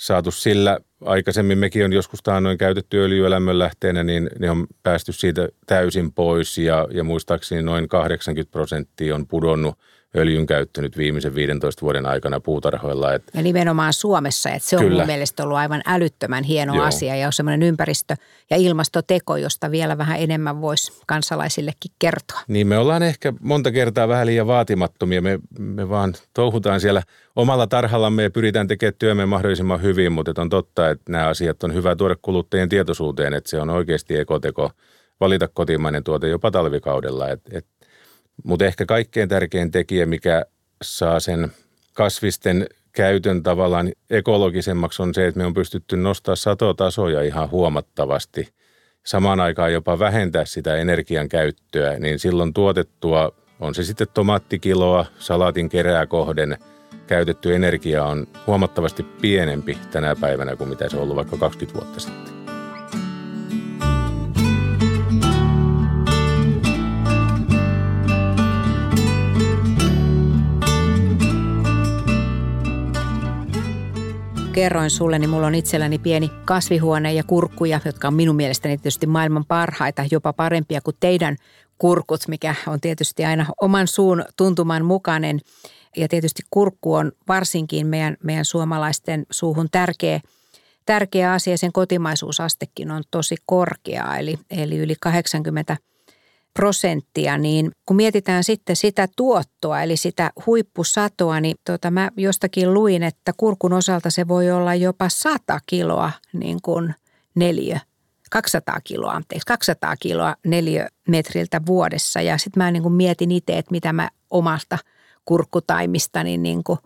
saatu 0.01 0.31
sillä. 0.31 0.79
Aikaisemmin 1.05 1.58
mekin 1.58 1.86
on 1.86 1.93
joskus 1.93 2.20
noin 2.41 2.58
käytetty 2.58 3.03
öljyelämmönlähteenä, 3.03 4.03
niin, 4.03 4.29
niin 4.39 4.51
on 4.51 4.67
päästy 4.84 5.12
siitä 5.12 5.50
täysin 5.65 6.13
pois 6.13 6.58
ja, 6.58 6.88
ja 6.91 7.03
muistaakseni 7.03 7.62
noin 7.62 7.88
80 7.88 8.51
prosenttia 8.51 9.15
on 9.15 9.27
pudonnut 9.27 9.75
öljyn 10.18 10.46
käyttö 10.46 10.82
nyt 10.82 10.98
viimeisen 10.98 11.36
15 11.36 11.82
vuoden 11.82 12.06
aikana 12.06 12.39
puutarhoilla. 12.39 13.13
Et 13.13 13.24
ja 13.34 13.41
nimenomaan 13.41 13.94
Suomessa, 13.94 14.50
että 14.50 14.70
se 14.70 14.77
on 14.77 14.84
kyllä. 14.84 14.98
mun 14.98 15.08
mielestä 15.08 15.44
ollut 15.44 15.58
aivan 15.58 15.82
älyttömän 15.86 16.44
hieno 16.44 16.75
Joo. 16.75 16.86
asia 16.86 17.15
ja 17.15 17.27
on 17.27 17.34
semmoinen 17.34 17.63
ympäristö- 17.63 18.15
ja 18.50 18.58
ilmastoteko, 18.58 19.38
josta 19.38 19.72
vielä 19.72 19.98
vähän 19.98 20.20
enemmän 20.20 20.62
voisi 20.62 21.01
kansalaisillekin 21.08 21.91
kertoa. 22.00 22.39
Niin 22.48 22.68
me 22.68 22.77
ollaan 22.77 23.03
ehkä 23.03 23.34
monta 23.41 23.72
kertaa 23.72 24.08
vähän 24.08 24.25
liian 24.25 24.48
vaatimattomia. 24.48 25.22
Me, 25.22 25.39
me 25.60 25.89
vaan 25.89 26.13
touhutaan 26.34 26.80
siellä 26.80 27.03
omalla 27.36 27.68
tarhallamme 27.68 28.24
ja 28.24 28.32
pyritään 28.32 28.68
tekemään 28.68 28.96
työmme 29.00 29.25
mahdollisimman 29.25 29.82
hyvin, 29.82 30.12
mutta 30.12 30.41
on 30.41 30.50
totta, 30.50 30.89
että 30.89 31.12
nämä 31.12 31.27
asiat 31.27 31.63
on 31.63 31.74
hyvä 31.74 31.96
tuoda 31.96 32.15
kuluttajien 32.22 32.70
tietoisuuteen, 32.70 33.34
että 33.34 33.50
se 33.50 33.62
on 33.62 33.70
oikeasti 33.70 34.18
ekoteko 34.18 34.72
valita 35.20 35.48
kotimainen 35.48 36.03
tuote 36.03 36.27
jopa 36.27 36.51
talvikaudella. 36.51 37.30
Et, 37.30 37.41
et 37.51 37.65
mutta 38.44 38.66
ehkä 38.66 38.86
kaikkein 38.86 39.30
tärkein 39.30 39.72
tekijä, 39.72 40.06
mikä 40.06 40.46
saa 40.82 41.20
sen 41.20 41.52
kasvisten 41.94 42.68
käytön 42.92 43.44
tavallaan 43.44 43.92
ekologisemmaksi 44.10 45.04
on 45.04 45.14
se, 45.14 45.28
että 45.28 45.40
me 45.40 45.46
on 45.46 45.54
pystytty 45.54 45.98
nostaa 45.98 46.36
satotasoja 46.36 47.22
ihan 47.22 47.52
huomattavasti. 47.52 48.48
Samaan 49.06 49.40
aikaan 49.40 49.74
jopa 49.74 50.00
vähentää 50.00 50.46
sitä 50.46 50.76
energian 50.76 51.30
käyttöä, 51.30 52.00
niin 52.00 52.20
silloin 52.20 52.54
tuotettua, 52.54 53.32
on 53.60 53.76
se 53.76 53.84
sitten 53.84 54.08
tomaattikiloa, 54.14 55.06
salaatin 55.20 55.70
kerää 55.70 56.08
kohden, 56.08 56.58
käytetty 57.08 57.56
energia 57.56 58.06
on 58.06 58.28
huomattavasti 58.48 59.04
pienempi 59.04 59.77
tänä 59.92 60.16
päivänä 60.16 60.56
kuin 60.56 60.70
mitä 60.70 60.90
se 60.90 60.98
on 60.98 61.04
ollut 61.04 61.16
vaikka 61.16 61.38
20 61.38 61.80
vuotta 61.80 62.00
sitten. 62.00 62.30
Kerroin 74.51 74.90
sulle, 74.90 75.20
niin 75.20 75.29
mulla 75.29 75.48
on 75.48 75.55
itselläni 75.55 75.98
pieni 75.98 76.31
kasvihuone 76.46 77.14
ja 77.14 77.24
kurkkuja, 77.24 77.79
jotka 77.85 78.07
on 78.07 78.14
minun 78.14 78.35
mielestäni 78.35 78.77
tietysti 78.77 79.07
maailman 79.07 79.46
parhaita, 79.46 80.05
jopa 80.11 80.33
parempia 80.33 80.81
kuin 80.81 80.96
teidän 81.00 81.35
kurkut, 81.77 82.27
mikä 82.27 82.55
on 82.68 82.81
tietysti 82.81 83.25
aina 83.25 83.46
oman 83.61 83.87
suun 83.87 84.25
tuntuman 84.37 84.85
mukainen. 84.85 85.40
Ja 85.98 86.07
tietysti 86.07 86.42
kurkku 86.50 86.94
on 86.94 87.11
varsinkin 87.27 87.87
meidän, 87.87 88.18
meidän 88.24 88.46
suomalaisten 88.46 89.25
suuhun 89.31 89.68
tärkeä, 89.72 90.20
tärkeä 90.85 91.33
asia. 91.33 91.57
Sen 91.57 91.72
kotimaisuusastekin 91.72 92.92
on 92.92 93.03
tosi 93.11 93.35
korkea, 93.46 94.18
eli, 94.18 94.40
eli 94.51 94.77
yli 94.77 94.96
80 95.00 95.77
prosenttia, 96.53 97.37
niin 97.37 97.72
kun 97.85 97.96
mietitään 97.96 98.44
sitten 98.44 98.75
sitä 98.75 99.07
tuottoa, 99.18 99.81
eli 99.81 99.98
sitä 99.98 100.31
huippusatoa, 100.46 101.40
niin 101.40 101.55
tota 101.66 101.92
mä 101.92 102.11
jostakin 102.18 102.74
luin, 102.74 103.03
että 103.03 103.31
kurkun 103.37 103.74
osalta 103.74 104.09
se 104.09 104.27
voi 104.27 104.51
olla 104.51 104.75
jopa 104.75 105.09
100 105.09 105.59
kiloa 105.66 106.11
niin 106.33 106.61
kuin 106.61 106.96
neliö 107.35 107.77
200 108.31 108.81
kiloa, 108.83 109.11
anteeksi, 109.11 109.46
200 109.46 109.96
kiloa 109.98 110.35
neliömetriltä 110.46 111.61
vuodessa. 111.66 112.22
Ja 112.22 112.37
sitten 112.37 112.64
mä 112.64 112.72
niin 112.72 112.83
kuin 112.83 112.94
mietin 112.94 113.31
itse, 113.31 113.57
että 113.57 113.72
mitä 113.72 113.94
mä 113.94 114.09
omasta 114.29 114.77
kurkkutaimistani 115.25 116.37
niin 116.37 116.64
kuin 116.64 116.79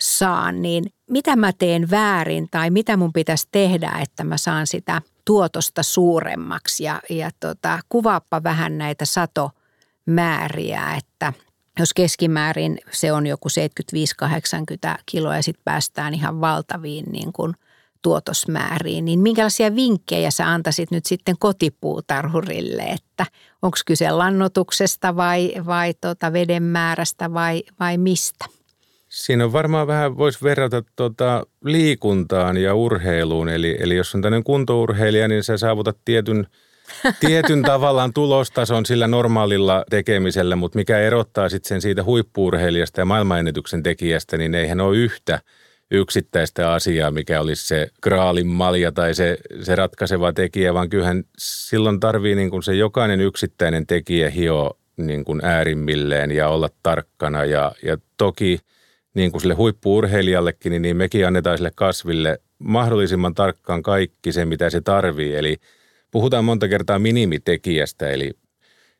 saan, 0.00 0.62
niin 0.62 0.84
mitä 1.10 1.36
mä 1.36 1.52
teen 1.52 1.90
väärin 1.90 2.48
tai 2.50 2.70
mitä 2.70 2.96
mun 2.96 3.12
pitäisi 3.12 3.48
tehdä, 3.52 3.92
että 4.02 4.24
mä 4.24 4.38
saan 4.38 4.66
sitä– 4.66 5.02
tuotosta 5.26 5.82
suuremmaksi 5.82 6.84
ja, 6.84 7.02
ja 7.10 7.30
tota, 7.40 7.78
kuvaappa 7.88 8.42
vähän 8.42 8.78
näitä 8.78 9.04
satomääriä, 9.04 10.94
että 10.98 11.32
jos 11.78 11.94
keskimäärin 11.94 12.78
se 12.92 13.12
on 13.12 13.26
joku 13.26 13.48
75-80 13.48 14.98
kiloa 15.06 15.36
ja 15.36 15.42
sitten 15.42 15.64
päästään 15.64 16.14
ihan 16.14 16.40
valtaviin 16.40 17.04
niin 17.12 17.32
kuin 17.32 17.54
tuotosmääriin, 18.02 19.04
niin 19.04 19.20
minkälaisia 19.20 19.74
vinkkejä 19.74 20.30
sä 20.30 20.52
antaisit 20.52 20.90
nyt 20.90 21.06
sitten 21.06 21.38
kotipuutarhurille, 21.38 22.82
että 22.82 23.26
onko 23.62 23.76
kyse 23.86 24.10
lannotuksesta 24.10 25.16
vai, 25.16 25.52
vai 25.66 25.94
tota 25.94 26.32
veden 26.32 26.62
määrästä 26.62 27.32
vai, 27.34 27.62
vai 27.80 27.98
mistä? 27.98 28.44
Siinä 29.16 29.44
on 29.44 29.52
varmaan 29.52 29.86
vähän, 29.86 30.16
voisi 30.16 30.38
verrata 30.42 30.82
tuota 30.96 31.46
liikuntaan 31.64 32.56
ja 32.56 32.74
urheiluun. 32.74 33.48
Eli, 33.48 33.76
eli 33.80 33.96
jos 33.96 34.14
on 34.14 34.22
tämmöinen 34.22 34.44
kuntourheilija, 34.44 35.28
niin 35.28 35.44
sä 35.44 35.56
saavutat 35.56 35.98
tietyn, 36.04 36.46
tietyn 37.20 37.62
tavallaan 37.62 38.12
tulostason 38.12 38.86
sillä 38.86 39.06
normaalilla 39.06 39.84
tekemisellä, 39.90 40.56
mutta 40.56 40.78
mikä 40.78 40.98
erottaa 40.98 41.48
sitten 41.48 41.68
sen 41.68 41.80
siitä 41.80 42.04
huippuurheilijasta 42.04 43.00
ja 43.00 43.04
maailmanennätyksen 43.04 43.82
tekijästä, 43.82 44.36
niin 44.36 44.54
eihän 44.54 44.80
ole 44.80 44.96
yhtä 44.96 45.40
yksittäistä 45.90 46.72
asiaa, 46.72 47.10
mikä 47.10 47.40
olisi 47.40 47.66
se 47.66 47.88
graalin 48.02 48.46
malja 48.46 48.92
tai 48.92 49.14
se, 49.14 49.38
se 49.62 49.76
ratkaiseva 49.76 50.32
tekijä, 50.32 50.74
vaan 50.74 50.88
kyllähän 50.88 51.24
silloin 51.38 52.00
tarvii 52.00 52.34
niin 52.34 52.50
kuin 52.50 52.62
se 52.62 52.74
jokainen 52.74 53.20
yksittäinen 53.20 53.86
tekijä 53.86 54.30
hio 54.30 54.78
niin 54.96 55.24
kuin 55.24 55.44
äärimmilleen 55.44 56.30
ja 56.30 56.48
olla 56.48 56.68
tarkkana. 56.82 57.44
Ja, 57.44 57.72
ja 57.82 57.98
toki– 58.16 58.58
niin 59.16 59.32
kuin 59.32 59.40
sille 59.40 59.54
huippuurheilijallekin, 59.54 60.70
niin, 60.70 60.82
niin 60.82 60.96
mekin 60.96 61.26
annetaan 61.26 61.58
sille 61.58 61.70
kasville 61.74 62.38
mahdollisimman 62.58 63.34
tarkkaan 63.34 63.82
kaikki 63.82 64.32
se, 64.32 64.44
mitä 64.44 64.70
se 64.70 64.80
tarvii. 64.80 65.36
Eli 65.36 65.56
puhutaan 66.10 66.44
monta 66.44 66.68
kertaa 66.68 66.98
minimitekijästä, 66.98 68.10
eli 68.10 68.32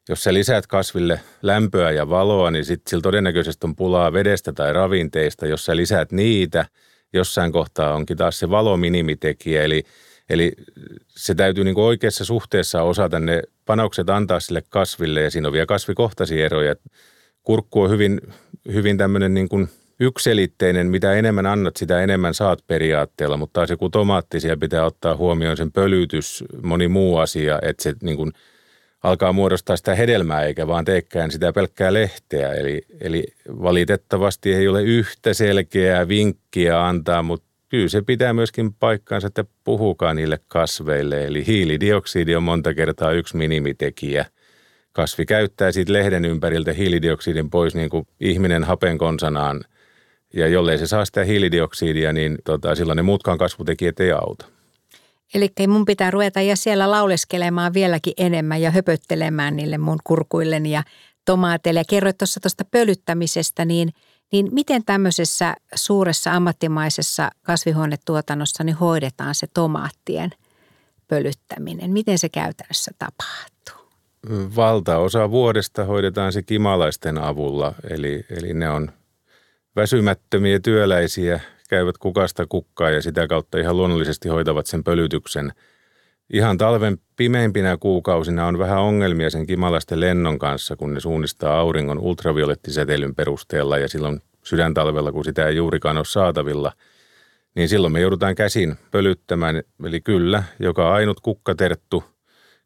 jos 0.09 0.24
sä 0.24 0.35
lisäät 0.35 0.66
kasville 0.66 1.20
lämpöä 1.42 1.90
ja 1.90 2.09
valoa, 2.09 2.50
niin 2.50 2.64
sitten 2.64 2.90
sillä 2.90 3.02
todennäköisesti 3.02 3.66
on 3.66 3.76
pulaa 3.76 4.12
vedestä 4.12 4.52
tai 4.52 4.72
ravinteista. 4.72 5.46
Jos 5.46 5.64
sä 5.64 5.76
lisäät 5.76 6.12
niitä, 6.12 6.66
jossain 7.12 7.52
kohtaa 7.52 7.94
onkin 7.94 8.16
taas 8.16 8.38
se 8.38 8.50
valo 8.50 8.76
minimitekijä, 8.76 9.62
eli, 9.62 9.83
eli 10.31 10.52
se 11.09 11.35
täytyy 11.35 11.64
niin 11.64 11.79
oikeassa 11.79 12.24
suhteessa 12.24 12.83
osata 12.83 13.20
ne 13.20 13.42
panokset 13.64 14.11
antaa 14.11 14.40
sille 14.40 14.62
kasville, 14.68 15.22
ja 15.22 15.31
siinä 15.31 15.48
on 15.48 15.52
vielä 15.52 15.66
kasvikohtaisia 15.66 16.44
eroja. 16.44 16.76
Kurkku 17.42 17.83
on 17.83 17.90
hyvin, 17.90 18.20
hyvin 18.72 18.98
tämmöinen 18.98 19.35
niin 19.35 19.48
kuin– 19.48 19.68
ykselitteinen, 20.00 20.87
mitä 20.87 21.12
enemmän 21.12 21.46
annat, 21.46 21.76
sitä 21.76 22.02
enemmän 22.02 22.35
saat 22.35 22.59
periaatteella, 22.66 23.37
mutta 23.37 23.52
taas 23.52 23.70
joku 23.70 23.88
tomaatti, 23.88 24.40
siellä 24.40 24.56
pitää 24.56 24.85
ottaa 24.85 25.16
huomioon 25.16 25.56
sen 25.56 25.72
pölytys, 25.72 26.44
moni 26.62 26.88
muu 26.88 27.16
asia, 27.16 27.59
että 27.62 27.82
se 27.82 27.94
niin 28.02 28.16
kuin 28.16 28.32
alkaa 29.02 29.32
muodostaa 29.32 29.76
sitä 29.76 29.94
hedelmää 29.94 30.42
eikä 30.42 30.66
vaan 30.66 30.85
teekään 30.85 31.30
sitä 31.30 31.52
pelkkää 31.52 31.92
lehteä. 31.92 32.54
Eli, 32.54 32.82
eli 33.00 33.24
valitettavasti 33.48 34.54
ei 34.54 34.68
ole 34.68 34.82
yhtä 34.82 35.35
selkeää 35.35 36.09
vinkkiä 36.09 36.87
antaa, 36.87 37.22
mutta 37.22 37.46
kyllä 37.68 37.88
se 37.88 38.02
pitää 38.02 38.32
myöskin 38.32 38.74
paikkaansa, 38.74 39.26
että 39.26 39.44
puhukaa 39.64 40.14
niille 40.14 40.38
kasveille. 40.48 41.24
Eli 41.24 41.46
hiilidioksidi 41.46 42.35
on 42.35 42.42
monta 42.42 42.74
kertaa 42.74 43.12
yksi 43.12 43.37
minimitekijä. 43.37 44.26
Kasvi 44.92 45.26
käyttää 45.26 45.72
siitä 45.72 45.92
lehden 45.92 46.24
ympäriltä 46.24 46.72
hiilidioksidin 46.72 47.50
pois 47.50 47.74
niin 47.74 47.90
kuin 47.90 48.06
ihminen 48.20 48.64
hapen 48.64 48.98
konsanaan. 48.98 49.64
Ja 50.37 50.49
jollei 50.49 50.79
se 50.79 50.87
saa 50.87 51.05
sitä 51.05 51.25
hiilidioksidia, 51.25 52.12
niin 52.12 52.38
tota, 52.44 52.75
silloin 52.75 52.96
ne 52.96 53.03
muutkaan 53.03 53.38
kasvutekijät 53.38 54.01
ei 54.01 54.12
auta. 54.12 54.46
Eli 55.35 55.51
mun 55.68 55.85
pitää 55.85 56.11
ruveta 56.11 56.40
ja 56.40 56.57
siellä 56.57 56.90
lauleskelemaan 56.90 57.75
vieläkin 57.75 58.12
enemmän 58.16 58.62
ja 58.62 58.70
höpöttelemään 58.70 59.57
niille 59.57 59.79
mun 59.79 59.99
kurkuilleni 60.05 60.70
ja 60.70 60.83
tomaateille. 61.25 61.81
Ja 61.81 61.85
kerroit 61.88 62.18
tuossa 62.18 62.40
tuosta 62.40 62.64
pölyttämisestä, 62.70 63.64
niin, 63.64 63.92
niin 64.33 64.49
miten 64.53 64.85
tämmöisessä 64.85 65.55
suuressa 65.75 66.33
ammattimaisessa 66.33 67.31
kasvihuonetuotannossa 67.42 68.64
niin 68.64 68.77
hoidetaan 68.77 69.35
se 69.35 69.46
tomaattien 69.55 70.31
pölyttäminen? 71.09 71.90
Miten 71.90 72.18
se 72.18 72.29
käytännössä 72.29 72.90
tapahtuu? 72.99 73.90
Valtaosa 74.57 75.31
vuodesta 75.31 75.85
hoidetaan 75.85 76.33
se 76.33 76.42
kimalaisten 76.42 77.18
avulla, 77.18 77.75
eli, 77.90 78.25
eli 78.31 78.55
ne 78.55 78.70
on 78.70 78.90
väsymättömiä 79.77 80.61
työläisiä 80.61 81.41
käyvät 81.69 81.99
kukasta 81.99 82.47
kukkaa 82.49 82.91
ja 82.91 83.03
sitä 83.03 83.27
kautta 83.27 83.59
ihan 83.59 83.77
luonnollisesti 83.77 84.29
hoitavat 84.29 84.67
sen 84.67 84.85
pölytyksen. 84.85 85.53
Ihan 86.33 86.59
talven 86.59 86.99
pimeimpinä 87.17 87.77
kuukausina 87.77 88.47
on 88.47 88.59
vähän 88.59 88.79
ongelmia 88.79 89.31
sen 89.31 89.47
kimalaisten 89.47 90.01
lennon 90.01 90.39
kanssa, 90.39 90.77
kun 90.77 90.95
ne 90.95 91.01
suunnistaa 91.01 91.59
auringon 91.59 91.99
ultraviolettisäteilyn 91.99 93.15
perusteella 93.15 93.79
ja 93.79 93.89
silloin 93.89 94.21
sydäntalvella, 94.45 95.12
kun 95.12 95.25
sitä 95.25 95.47
ei 95.47 95.57
juurikaan 95.57 95.97
ole 95.97 96.05
saatavilla, 96.05 96.73
niin 97.55 97.69
silloin 97.69 97.93
me 97.93 98.01
joudutaan 98.01 98.35
käsin 98.35 98.77
pölyttämään. 98.91 99.62
Eli 99.85 100.01
kyllä, 100.01 100.43
joka 100.59 100.93
ainut 100.93 101.21
kukkaterttu 101.21 102.05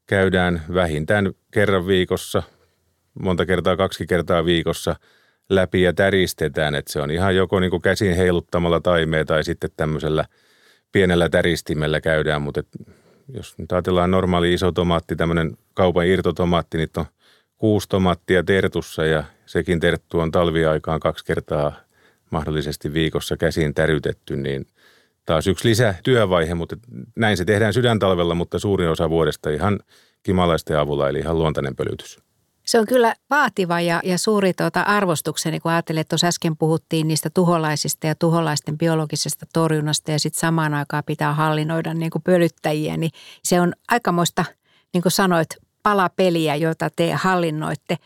käydään 0.06 0.62
vähintään 0.74 1.32
kerran 1.50 1.86
viikossa, 1.86 2.42
monta 3.22 3.46
kertaa 3.46 3.76
kaksi 3.76 4.06
kertaa 4.06 4.44
viikossa– 4.44 4.96
läpi 5.50 5.82
ja 5.82 5.92
täristetään, 5.92 6.74
että 6.74 6.92
se 6.92 7.00
on 7.00 7.10
ihan 7.10 7.36
joko 7.36 7.60
niin 7.60 7.70
kuin 7.70 7.82
käsin 7.82 8.16
heiluttamalla 8.16 8.80
taimea 8.80 9.24
tai 9.24 9.44
sitten 9.44 9.70
tämmöisellä 9.76 10.24
pienellä 10.92 11.28
täristimellä 11.28 12.00
käydään, 12.00 12.42
mutta 12.42 12.62
jos 13.34 13.58
nyt 13.58 13.72
ajatellaan 13.72 14.10
normaali 14.10 14.54
iso 14.54 14.72
tomaatti, 14.72 15.16
tämmöinen 15.16 15.56
kaupan 15.74 16.06
irtotomaatti, 16.06 16.76
niin 16.78 16.88
on 16.96 17.04
kuusi 17.58 17.88
tomaattia 17.88 18.42
tertussa 18.42 19.04
ja 19.04 19.24
sekin 19.46 19.80
terttu 19.80 20.18
on 20.18 20.30
talviaikaan 20.30 21.00
kaksi 21.00 21.24
kertaa 21.24 21.72
mahdollisesti 22.30 22.92
viikossa 22.92 23.36
käsin 23.36 23.74
tärytetty, 23.74 24.36
niin 24.36 24.66
taas 25.26 25.46
yksi 25.46 25.68
lisä 25.68 25.94
työvaihe, 26.02 26.54
mutta 26.54 26.76
näin 27.16 27.36
se 27.36 27.44
tehdään 27.44 27.72
sydäntalvella, 27.72 28.34
mutta 28.34 28.58
suurin 28.58 28.88
osa 28.88 29.10
vuodesta 29.10 29.50
ihan 29.50 29.80
kimalaisten 30.22 30.78
avulla, 30.78 31.08
eli 31.08 31.18
ihan 31.18 31.38
luontainen 31.38 31.76
pölytys. 31.76 32.29
Se 32.70 32.78
on 32.78 32.86
kyllä 32.86 33.14
vaativa 33.30 33.80
ja, 33.80 34.00
ja 34.04 34.18
suuri 34.18 34.52
tuota 34.52 34.80
arvostukseni, 34.80 35.60
kun 35.60 35.70
ajattelee, 35.72 36.00
että 36.00 36.08
tuossa 36.08 36.26
äsken 36.26 36.56
puhuttiin 36.56 37.08
niistä 37.08 37.30
tuholaisista 37.30 38.06
ja 38.06 38.14
tuholaisten 38.14 38.78
biologisesta 38.78 39.46
torjunnasta 39.52 40.10
ja 40.10 40.18
sitten 40.18 40.40
samaan 40.40 40.74
aikaan 40.74 41.02
pitää 41.06 41.34
hallinnoida 41.34 41.94
niin 41.94 42.10
kuin 42.10 42.22
pölyttäjiä, 42.22 42.96
niin 42.96 43.10
se 43.42 43.60
on 43.60 43.72
aikamoista, 43.88 44.44
niin 44.92 45.02
kuin 45.02 45.12
sanoit, 45.12 45.48
palapeliä, 45.82 46.56
jota 46.56 46.90
te 46.96 47.12
hallinnoitte. 47.12 47.96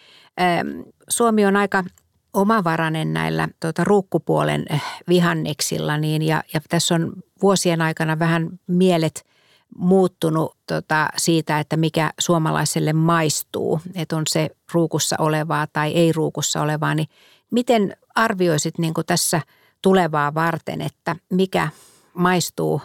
Suomi 1.08 1.46
on 1.46 1.56
aika 1.56 1.84
omavarainen 2.32 3.12
näillä 3.12 3.48
tuota, 3.60 3.84
ruukkupuolen 3.84 4.64
vihanneksilla 5.08 5.98
niin, 5.98 6.22
ja, 6.22 6.42
ja 6.54 6.60
tässä 6.68 6.94
on 6.94 7.12
vuosien 7.42 7.82
aikana 7.82 8.18
vähän 8.18 8.48
mielet– 8.66 9.24
muuttunut 9.74 10.56
tota, 10.66 11.08
siitä, 11.16 11.60
että 11.60 11.76
mikä 11.76 12.12
suomalaiselle 12.18 12.92
maistuu, 12.92 13.80
että 13.94 14.16
on 14.16 14.22
se 14.28 14.50
ruukussa 14.72 15.16
olevaa 15.18 15.66
tai 15.72 15.92
ei 15.92 16.12
ruukussa 16.12 16.62
olevaa, 16.62 16.94
niin 16.94 17.08
miten 17.50 17.96
arvioisit 18.14 18.78
niin 18.78 18.94
kuin 18.94 19.06
tässä 19.06 19.40
tulevaa 19.82 20.34
varten, 20.34 20.80
että 20.80 21.16
mikä 21.30 21.68
maistuu 22.14 22.80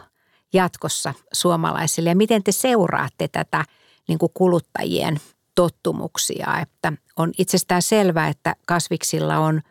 jatkossa 0.53 1.13
suomalaisille? 1.33 2.09
Ja 2.09 2.15
miten 2.15 2.43
te 2.43 2.51
seuraatte 2.51 3.27
tätä 3.27 3.65
niin 4.07 4.19
kuin 4.19 4.31
kuluttajien 4.33 5.19
tottumuksia, 5.55 6.59
että 6.61 6.93
on 7.15 7.31
itsestään 7.37 7.81
selvää, 7.81 8.27
että 8.27 8.55
kasviksilla 8.67 9.37
on, 9.37 9.61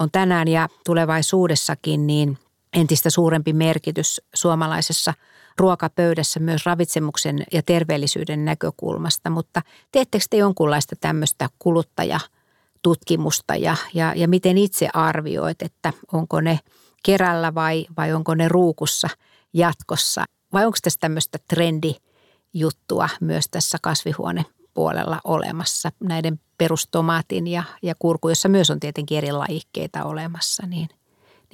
on 0.00 0.10
tänään 0.10 0.48
ja 0.48 0.68
tulevaisuudessakin 0.86 2.06
niin 2.06 2.38
entistä 2.74 3.10
suurempi 3.10 3.52
merkitys 3.52 4.20
suomalaisessa– 4.34 5.14
ruokapöydässä 5.58 6.40
myös 6.40 6.66
ravitsemuksen 6.66 7.44
ja 7.52 7.62
terveellisyyden 7.62 8.44
näkökulmasta, 8.44 9.30
mutta 9.30 9.62
teettekö 9.92 10.24
te 10.30 10.36
jonkunlaista 10.36 10.96
tämmöistä 11.00 11.48
kuluttajatutkimusta 11.58 13.56
ja, 13.56 13.76
ja, 13.94 14.12
ja 14.16 14.28
miten 14.28 14.58
itse 14.58 14.88
arvioit, 14.94 15.62
että 15.62 15.92
onko 16.12 16.40
ne 16.40 16.58
kerällä 17.02 17.54
vai, 17.54 17.86
vai 17.96 18.12
onko 18.12 18.34
ne 18.34 18.48
ruukussa 18.48 19.08
jatkossa? 19.52 20.24
Vai 20.52 20.66
onko 20.66 20.78
tässä 20.82 21.00
tämmöistä 21.00 21.38
trendijuttua 21.48 23.08
myös 23.20 23.44
tässä 23.50 23.78
kasvihuonepuolella 23.82 25.20
olemassa 25.24 25.92
näiden 26.00 26.40
perustomaatin 26.58 27.46
ja, 27.46 27.62
ja 27.82 27.94
kurku, 27.98 28.28
jossa 28.28 28.48
myös 28.48 28.70
on 28.70 28.80
tietenkin 28.80 29.18
eri 29.18 29.32
lajikkeita 29.32 30.04
olemassa, 30.04 30.66
niin, 30.66 30.88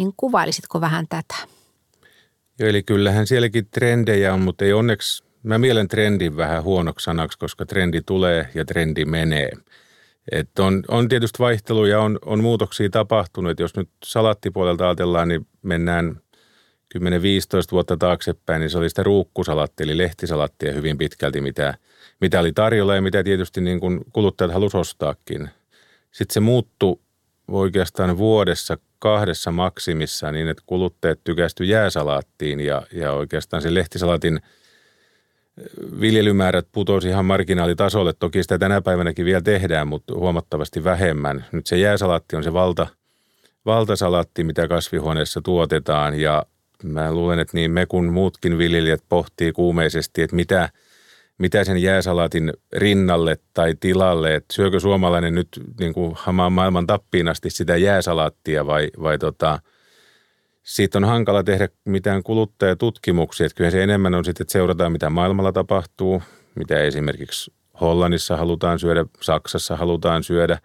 niin 0.00 0.14
kuvailisitko 0.16 0.80
vähän 0.80 1.06
tätä? 1.08 1.34
Eli 2.60 2.82
kyllähän 2.82 3.26
sielläkin 3.26 3.66
trendejä 3.70 4.34
on, 4.34 4.40
mutta 4.40 4.64
ei 4.64 4.72
onneksi, 4.72 5.24
mä 5.42 5.58
mielen 5.58 5.88
trendin 5.88 6.36
vähän 6.36 6.62
huonoksi 6.62 7.04
sanaksi, 7.04 7.38
koska 7.38 7.66
trendi 7.66 8.02
tulee 8.02 8.48
ja 8.54 8.64
trendi 8.64 9.04
menee. 9.04 9.50
Et 10.32 10.58
on, 10.58 10.84
on 10.88 11.08
tietysti 11.08 11.38
vaihteluja, 11.38 12.00
on, 12.00 12.18
on 12.24 12.40
muutoksia 12.40 12.90
tapahtunut. 12.90 13.60
Jos 13.60 13.76
nyt 13.76 13.88
salattipuolelta 14.04 14.84
ajatellaan, 14.84 15.28
niin 15.28 15.46
mennään 15.62 16.20
10-15 16.98 17.00
vuotta 17.72 17.96
taaksepäin, 17.96 18.60
niin 18.60 18.70
se 18.70 18.78
oli 18.78 18.88
sitä 18.88 19.02
ruukkusalattia, 19.02 19.84
eli 19.84 19.98
lehtisalattia 19.98 20.72
hyvin 20.72 20.98
pitkälti, 20.98 21.40
mitä, 21.40 21.74
mitä 22.20 22.40
oli 22.40 22.52
tarjolla 22.52 22.94
ja 22.94 23.02
mitä 23.02 23.24
tietysti 23.24 23.60
niin 23.60 23.80
kuluttajat 24.12 24.52
halusivat 24.52 24.80
ostaakin. 24.80 25.50
Sitten 26.12 26.34
se 26.34 26.40
muuttui 26.40 27.00
oikeastaan 27.48 28.18
vuodessa 28.18 28.78
kahdessa 29.00 29.50
maksimissa 29.50 30.32
niin, 30.32 30.48
että 30.48 30.62
kuluttajat 30.66 31.20
tykästy 31.24 31.64
jääsalaattiin 31.64 32.60
ja, 32.60 32.82
ja 32.92 33.12
oikeastaan 33.12 33.62
se 33.62 33.74
lehtisalaatin 33.74 34.40
viljelymäärät 36.00 36.66
putosi 36.72 37.08
ihan 37.08 37.24
marginaalitasolle. 37.24 38.12
Toki 38.12 38.42
sitä 38.42 38.58
tänä 38.58 38.80
päivänäkin 38.80 39.24
vielä 39.24 39.40
tehdään, 39.40 39.88
mutta 39.88 40.14
huomattavasti 40.14 40.84
vähemmän. 40.84 41.44
Nyt 41.52 41.66
se 41.66 41.76
jääsalaatti 41.76 42.36
on 42.36 42.44
se 42.44 42.52
valta, 42.52 42.86
valtasalaatti, 43.66 44.44
mitä 44.44 44.68
kasvihuoneessa 44.68 45.40
tuotetaan 45.40 46.20
ja 46.20 46.46
mä 46.82 47.12
luulen, 47.12 47.38
että 47.38 47.56
niin 47.56 47.70
me 47.70 47.86
kuin 47.86 48.12
muutkin 48.12 48.58
viljelijät 48.58 49.02
pohtii 49.08 49.52
kuumeisesti, 49.52 50.22
että 50.22 50.36
mitä– 50.36 50.68
mitä 51.40 51.64
sen 51.64 51.82
jääsalaatin 51.82 52.52
rinnalle 52.72 53.38
tai 53.54 53.74
tilalle, 53.80 54.34
että 54.34 54.54
syökö 54.54 54.80
suomalainen 54.80 55.34
nyt 55.34 55.48
niin 55.80 55.92
kuin 55.92 56.12
hamaan 56.16 56.52
maailman 56.52 56.86
tappiin 56.86 57.28
asti 57.28 57.50
sitä 57.50 57.76
jääsalaattia 57.76 58.66
vai, 58.66 58.88
vai 59.02 59.18
tota, 59.18 59.58
siitä 60.62 60.98
on 60.98 61.04
hankala 61.04 61.42
tehdä 61.42 61.68
mitään 61.84 62.22
kuluttajatutkimuksia. 62.22 63.46
Että 63.46 63.56
kyllä 63.56 63.70
se 63.70 63.82
enemmän 63.82 64.14
on 64.14 64.24
sitten, 64.24 64.44
että 64.44 64.52
seurataan 64.52 64.92
mitä 64.92 65.10
maailmalla 65.10 65.52
tapahtuu, 65.52 66.22
mitä 66.54 66.78
esimerkiksi 66.78 67.52
Hollannissa 67.80 68.36
halutaan 68.36 68.78
syödä, 68.78 69.04
Saksassa 69.20 69.76
halutaan 69.76 70.22
syödä. 70.22 70.58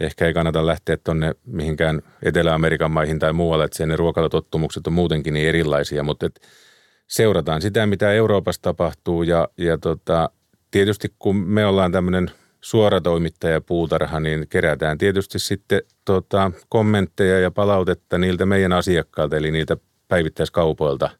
Ehkä 0.00 0.26
ei 0.26 0.34
kannata 0.34 0.66
lähteä 0.66 0.96
tuonne 0.96 1.34
mihinkään 1.46 2.02
Etelä-Amerikan 2.22 2.90
maihin 2.90 3.18
tai 3.18 3.32
muualle, 3.32 3.64
että 3.64 3.76
sen 3.76 3.98
ruokalatottumukset 3.98 4.86
on 4.86 4.92
muutenkin 4.92 5.34
niin 5.34 5.48
erilaisia, 5.48 6.02
mutta 6.02 6.26
että 6.26 6.40
seurataan 7.12 7.62
sitä, 7.62 7.86
mitä 7.86 8.12
Euroopassa 8.12 8.62
tapahtuu 8.62 9.22
ja, 9.22 9.48
ja 9.56 9.78
tota, 9.78 10.30
tietysti 10.70 11.14
kun 11.18 11.36
me 11.36 11.66
ollaan 11.66 11.92
tämmöinen 11.92 12.30
suoratoimittaja 12.60 13.60
puutarha, 13.60 14.20
niin 14.20 14.46
kerätään 14.48 14.98
tietysti 14.98 15.38
sitten 15.38 15.82
tota, 16.04 16.52
kommentteja 16.68 17.40
ja 17.40 17.50
palautetta 17.50 18.18
niiltä 18.18 18.46
meidän 18.46 18.72
asiakkailta, 18.72 19.36
eli 19.36 19.50
niiltä 19.50 19.76
päivittäiskaupoilta, 20.08 21.10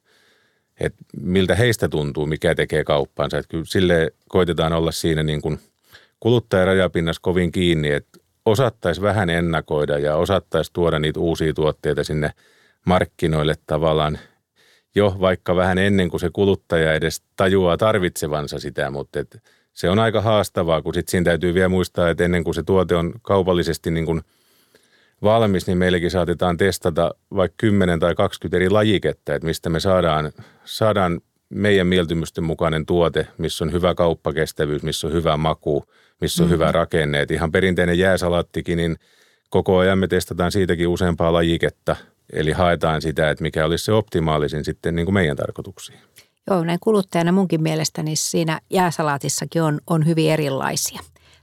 että 0.81 1.05
miltä 1.21 1.55
heistä 1.55 1.89
tuntuu, 1.89 2.27
mikä 2.27 2.55
tekee 2.55 2.85
kauppaansa. 2.85 3.39
Että 3.39 3.49
kyllä 3.49 3.65
sille 3.67 4.13
koitetaan 4.29 4.73
olla 4.73 4.93
siinä 4.93 5.23
niin 5.23 5.43
kuin 5.43 5.59
kuluttajarajapinnas 6.21 7.19
kovin 7.19 7.53
kiinni, 7.53 7.91
että 7.91 8.19
osattaisi 8.47 9.03
vähän 9.03 9.31
ennakoida 9.31 9.99
ja 9.99 10.17
osattaisi 10.17 10.71
tuoda 10.73 10.99
niitä 10.99 11.21
uusia 11.21 11.55
tuotteita 11.55 12.05
sinne 12.05 12.31
markkinoille 12.87 13.55
tavallaan– 13.67 14.19
jo 14.95 15.17
vaikka 15.21 15.57
vähän 15.57 15.79
ennen 15.79 16.11
kuin 16.11 16.21
se 16.21 16.31
kuluttaja 16.33 16.95
edes 16.95 17.23
tajuaa 17.37 17.77
tarvitsevansa 17.77 18.59
sitä, 18.59 18.91
mutta 18.91 19.21
et 19.21 19.43
se 19.73 19.91
on 19.91 19.99
aika 19.99 20.21
haastavaa, 20.21 20.83
kun 20.83 20.95
sitten 20.95 21.11
siinä 21.11 21.25
täytyy 21.25 21.55
vielä 21.55 21.69
muistaa, 21.69 22.11
että 22.11 22.25
ennen 22.25 22.45
kuin 22.45 22.55
se 22.55 22.63
tuote 22.63 22.97
on 22.97 23.13
kaupallisesti 23.23 23.91
niin 23.91 24.07
kuin 24.07 24.23
valmis, 25.23 25.67
niin 25.67 25.79
meillekin 25.79 26.11
saatetaan 26.11 26.57
testata 26.57 27.15
vaikka 27.35 27.55
10 27.57 28.01
tai 28.01 28.15
20 28.15 28.57
eri 28.57 28.71
lajiketta, 28.71 29.35
että 29.35 29.47
mistä 29.47 29.71
me 29.71 29.81
saadaan, 29.81 30.33
saadaan 30.65 31.21
meidän 31.49 31.87
mieltymysten 31.87 32.45
mukainen 32.45 32.87
tuote, 32.87 33.27
missä 33.39 33.65
on 33.65 33.73
hyvä 33.73 33.95
kauppakestävyys, 33.95 34.83
missä 34.83 35.07
on 35.07 35.13
hyvä 35.13 35.37
maku, 35.37 35.85
missä 36.21 36.43
on 36.43 36.47
mm-hmm. 36.47 36.55
hyvä 36.55 36.73
rakenne. 36.73 37.21
Et 37.21 37.31
ihan 37.31 37.53
perinteinen 37.53 37.99
jääsalattikin, 37.99 38.77
niin 38.77 38.97
koko 39.51 39.79
ajan 39.79 39.99
me 39.99 40.09
testataan 40.09 40.53
siitäkin 40.53 40.89
useampaa 40.89 41.33
lajiketta, 41.33 41.97
eli 42.33 42.53
haetaan 42.53 43.03
sitä, 43.03 43.31
että 43.31 43.43
mikä 43.43 43.65
olisi 43.65 43.85
se 43.85 43.93
optimaalisin 43.93 44.65
sitten 44.65 44.95
niin 44.95 45.07
kuin 45.07 45.15
meidän 45.15 45.37
tarkoituksiin. 45.37 45.99
Joo, 46.51 46.65
näin 46.65 46.81
kuluttajana 46.81 47.33
munkin 47.33 47.63
mielestäni 47.63 48.17
siinä 48.17 48.61
jääsalaatissakin 48.71 49.63
on, 49.63 49.81
on 49.87 50.07
hyvin 50.07 50.31
erilaisia. 50.31 51.01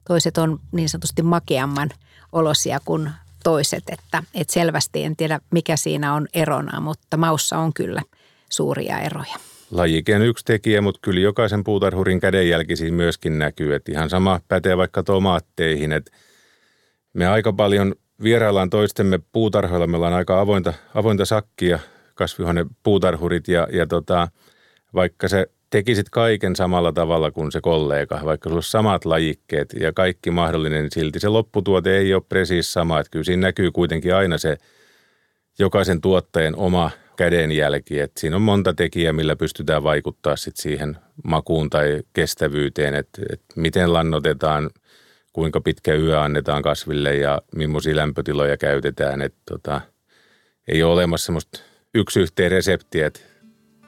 Toiset 0.08 0.38
on 0.38 0.60
niin 0.72 0.90
sanotusti 0.90 1.22
makeamman 1.22 1.90
olosia 2.32 2.80
kuin 2.86 3.10
toiset, 3.44 3.84
että, 3.92 4.24
että 4.34 4.54
selvästi 4.54 5.04
en 5.04 5.16
tiedä 5.16 5.40
mikä 5.52 5.78
siinä 5.78 6.14
on 6.14 6.28
erona, 6.34 6.80
mutta 6.80 7.18
maussa 7.18 7.58
on 7.58 7.74
kyllä 7.74 8.02
suuria 8.50 9.00
eroja. 9.00 9.36
Lajike 9.72 10.16
on 10.16 10.22
yksi 10.22 10.46
tekijä, 10.46 10.82
mutta 10.82 11.00
kyllä 11.02 11.20
jokaisen 11.20 11.64
puutarhurin 11.64 12.20
kädenjälki 12.20 12.76
siinä 12.76 12.98
myöskin 12.98 13.40
näkyy. 13.40 13.76
Että 13.76 13.92
ihan 13.92 14.10
sama 14.10 14.40
pätee 14.48 14.78
vaikka 14.78 15.04
tomaatteihin, 15.04 15.92
että 15.92 16.12
me 17.14 17.28
aika 17.28 17.54
paljon 17.54 17.96
vieraillaan 18.24 18.70
toistemme 18.70 19.20
puutarhoilla. 19.32 19.88
Meillä 19.88 20.08
on 20.08 20.14
aika 20.14 20.40
avointa, 20.40 20.74
avointa 20.96 21.26
sakkia 21.26 21.80
kasvihuone 22.16 22.66
puutarhurit 22.84 23.48
ja, 23.48 23.68
ja 23.72 23.88
tota, 23.88 24.28
vaikka 24.94 25.28
se 25.28 25.48
tekisit 25.70 26.10
kaiken 26.10 26.56
samalla 26.56 26.92
tavalla 26.92 27.32
kuin 27.32 27.52
se 27.52 27.62
kollega, 27.62 28.20
vaikka 28.26 28.50
sulla 28.50 28.58
olisi 28.58 28.72
samat 28.72 29.06
lajikkeet 29.06 29.74
ja 29.80 29.94
kaikki 29.94 30.32
mahdollinen, 30.32 30.82
niin 30.82 30.92
silti 30.92 31.20
se 31.20 31.28
lopputuote 31.28 31.98
ei 31.98 32.14
ole 32.14 32.24
presiis 32.30 32.74
sama. 32.74 33.00
Että 33.00 33.12
kyllä 33.12 33.24
siinä 33.24 33.48
näkyy 33.48 33.72
kuitenkin 33.72 34.16
aina 34.16 34.38
se 34.38 34.58
jokaisen 35.60 36.02
tuotteen 36.02 36.56
oma 36.56 36.92
kädenjälki. 37.16 38.00
Että 38.00 38.20
siinä 38.20 38.36
on 38.36 38.42
monta 38.42 38.74
tekijää, 38.74 39.14
millä 39.14 39.36
pystytään 39.36 39.84
vaikuttaa 39.84 40.36
sit 40.36 40.58
siihen 40.58 40.98
makuun 41.24 41.70
tai 41.70 42.02
kestävyyteen, 42.14 42.96
että, 42.96 43.22
että 43.30 43.46
miten 43.56 43.94
lannotetaan, 43.94 44.70
kuinka 45.40 45.62
pitkä 45.62 45.94
yö 45.96 46.22
annetaan 46.22 46.62
kasville 46.62 47.16
ja 47.16 47.42
millaisia 47.56 47.96
lämpötiloja 47.96 48.58
käytetään. 48.58 49.22
Että 49.22 49.40
tota, 49.50 49.82
ei 50.68 50.84
ole 50.84 50.94
olemassa 50.94 51.26
semmoista 51.26 51.60
yksi 51.94 52.20
yhteen 52.20 52.52
reseptiä, 52.52 53.08
että 53.08 53.20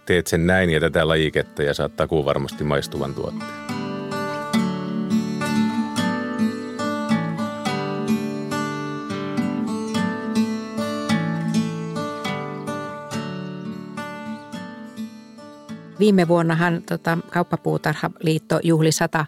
teet 0.06 0.28
sen 0.28 0.48
näin 0.48 0.70
ja 0.70 0.80
tätä 0.80 1.08
lajiketta 1.08 1.64
ja 1.64 1.74
saat 1.74 1.96
takuun 1.96 2.26
varmasti 2.26 2.64
maistuvan 2.64 3.14
tuotteen. 3.14 3.52
Viime 16.00 16.28
vuonnahan 16.28 16.84
tota, 16.90 17.18
Kauppapuutarhaliitto 17.30 18.60
juhli 18.64 18.92
sata 18.92 19.26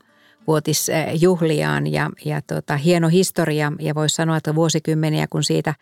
vuotisjuhliaan 0.47 1.87
ja, 1.87 2.09
ja 2.25 2.41
tota, 2.41 2.77
hieno 2.77 3.07
historia. 3.07 3.71
Ja 3.79 3.95
voisi 3.95 4.15
sanoa, 4.15 4.37
että 4.37 4.55
vuosikymmeniä 4.55 5.27
kun 5.29 5.43
siitä 5.43 5.75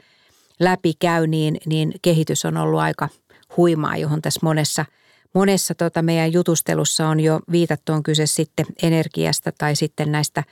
läpi 0.60 0.94
käy, 1.00 1.28
niin, 1.28 1.58
niin 1.66 1.94
kehitys 2.02 2.46
on 2.46 2.58
ollut 2.58 2.80
aika– 2.80 3.10
huimaa, 3.58 3.98
johon 3.98 4.22
tässä 4.22 4.40
monessa, 4.44 4.86
monessa 5.34 5.76
tota 5.76 6.02
meidän 6.02 6.34
jutustelussa 6.34 7.08
on 7.08 7.20
jo 7.20 7.40
viitattu, 7.52 7.94
on 7.94 8.04
kyse 8.04 8.26
sitten 8.26 8.66
energiasta 8.84 9.52
tai 9.58 9.76
sitten 9.76 10.12
näistä, 10.12 10.44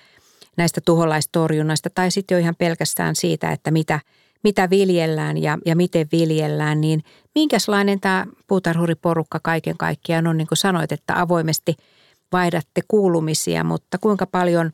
näistä 0.58 0.82
tuholaistorjunnasta 0.86 1.90
tai 1.90 2.12
sitten 2.12 2.36
jo 2.36 2.40
ihan 2.40 2.56
pelkästään 2.58 3.16
siitä, 3.16 3.52
että 3.52 3.72
mitä, 3.72 4.00
mitä 4.44 4.70
viljellään 4.70 5.38
ja, 5.38 5.58
ja 5.66 5.76
miten 5.76 6.08
viljellään, 6.12 6.82
niin 6.82 7.04
minkälainen 7.36 8.00
tämä 8.00 8.26
puutarhuriporukka 8.48 9.40
kaiken 9.44 9.78
kaikkiaan 9.78 10.28
on, 10.28 10.38
niin 10.38 10.48
kuin 10.48 10.58
sanoit, 10.58 10.92
että 10.92 11.22
avoimesti 11.22 11.76
vaihdatte 12.32 12.82
kuulumisia, 12.88 13.64
mutta 13.64 13.98
kuinka 13.98 14.26
paljon, 14.26 14.72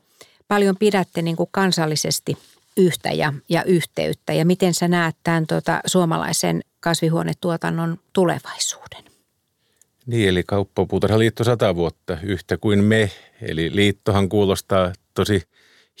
paljon 0.48 0.76
pidätte 0.76 1.22
niin 1.22 1.36
kuin 1.36 1.48
kansallisesti 1.52 2.38
yhtä 2.76 3.12
ja, 3.12 3.32
ja 3.48 3.64
yhteyttä 3.64 4.32
ja 4.32 4.46
miten 4.46 4.74
sä 4.74 4.88
näet 4.88 5.16
tämän 5.24 5.46
tuota, 5.46 5.80
suomalaisen 5.86 6.62
kasvihuonetuotannon 6.80 7.98
tulevaisuuden? 8.12 9.04
Niin, 10.06 10.28
eli 10.28 10.42
kauppapuutarhaliitto 10.46 11.44
sata 11.44 11.74
vuotta 11.74 12.18
yhtä 12.22 12.56
kuin 12.56 12.84
me. 12.84 13.10
Eli 13.42 13.70
liittohan 13.74 14.28
kuulostaa 14.28 14.92
tosi 15.14 15.42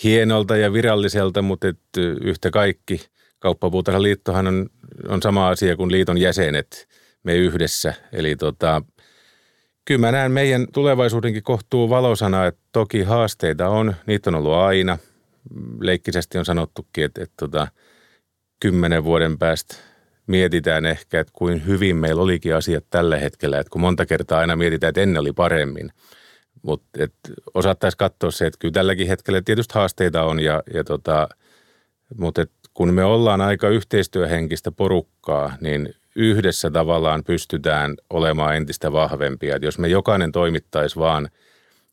hienolta 0.04 0.56
ja 0.56 0.72
viralliselta, 0.72 1.42
mutta 1.42 1.68
et 1.68 1.78
yhtä 2.20 2.50
kaikki. 2.50 3.00
Kauppapuutarhaliittohan 3.38 4.46
on, 4.46 4.66
on 5.08 5.22
sama 5.22 5.48
asia 5.48 5.76
kuin 5.76 5.92
liiton 5.92 6.18
jäsenet, 6.18 6.88
me 7.22 7.34
yhdessä. 7.36 7.94
Eli 8.12 8.36
tota, 8.36 8.82
kyllä 9.86 10.00
mä 10.00 10.12
näen 10.12 10.32
meidän 10.32 10.66
tulevaisuudenkin 10.72 11.42
kohtuu 11.42 11.90
valosana, 11.90 12.46
että 12.46 12.60
toki 12.72 13.02
haasteita 13.02 13.68
on, 13.68 13.94
niitä 14.06 14.30
on 14.30 14.34
ollut 14.34 14.54
aina. 14.54 14.98
Leikkisesti 15.80 16.38
on 16.38 16.44
sanottukin, 16.44 17.04
että, 17.04 17.22
että 17.22 17.34
tota, 17.36 17.68
kymmenen 18.60 19.04
vuoden 19.04 19.38
päästä 19.38 19.76
mietitään 20.26 20.86
ehkä, 20.86 21.20
että 21.20 21.32
kuin 21.36 21.66
hyvin 21.66 21.96
meillä 21.96 22.22
olikin 22.22 22.54
asiat 22.54 22.84
tällä 22.90 23.16
hetkellä. 23.16 23.58
Että 23.58 23.70
kun 23.70 23.80
monta 23.80 24.06
kertaa 24.06 24.38
aina 24.38 24.56
mietitään, 24.56 24.88
että 24.88 25.00
ennen 25.00 25.20
oli 25.20 25.32
paremmin. 25.32 25.90
Mutta 26.62 26.88
osattaisiin 27.54 27.98
katsoa 27.98 28.30
se, 28.30 28.46
että 28.46 28.58
kyllä 28.58 28.72
tälläkin 28.72 29.08
hetkellä 29.08 29.42
tietysti 29.42 29.74
haasteita 29.74 30.22
on. 30.22 30.40
Ja, 30.40 30.62
ja 30.74 30.84
tota, 30.84 31.28
mutta 32.18 32.46
kun 32.74 32.94
me 32.94 33.04
ollaan 33.04 33.40
aika 33.40 33.68
yhteistyöhenkistä 33.68 34.72
porukkaa, 34.72 35.56
niin 35.60 35.94
yhdessä 36.16 36.70
tavallaan 36.70 37.24
pystytään 37.24 37.94
olemaan 38.10 38.56
entistä 38.56 38.92
vahvempia. 38.92 39.56
Et 39.56 39.62
jos 39.62 39.78
me 39.78 39.88
jokainen 39.88 40.32
toimittaisi 40.32 40.96
vaan 40.96 41.28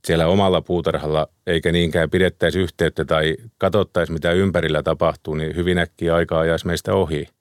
siellä 0.06 0.28
omalla 0.28 0.62
puutarhalla, 0.62 1.28
eikä 1.48 1.72
niinkään 1.72 2.10
pidettäisi 2.10 2.60
yhteyttä 2.60 3.06
tai 3.06 3.38
katsottaisi, 3.58 4.14
mitä 4.14 4.32
ympärillä 4.32 4.84
tapahtuu, 4.84 5.36
niin 5.36 5.56
hyvin 5.56 5.78
äkkiä 5.78 6.16
aikaa 6.16 6.40
ajaisi 6.40 6.68
meistä 6.68 6.94
ohi– 6.94 7.28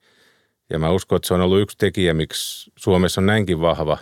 ja 0.69 0.79
mä 0.79 0.89
uskon, 0.89 1.15
että 1.15 1.27
se 1.27 1.33
on 1.33 1.41
ollut 1.41 1.61
yksi 1.61 1.77
tekijä, 1.77 2.13
miksi 2.13 2.71
Suomessa 2.75 3.21
on 3.21 3.25
näinkin 3.25 3.61
vahva 3.61 3.97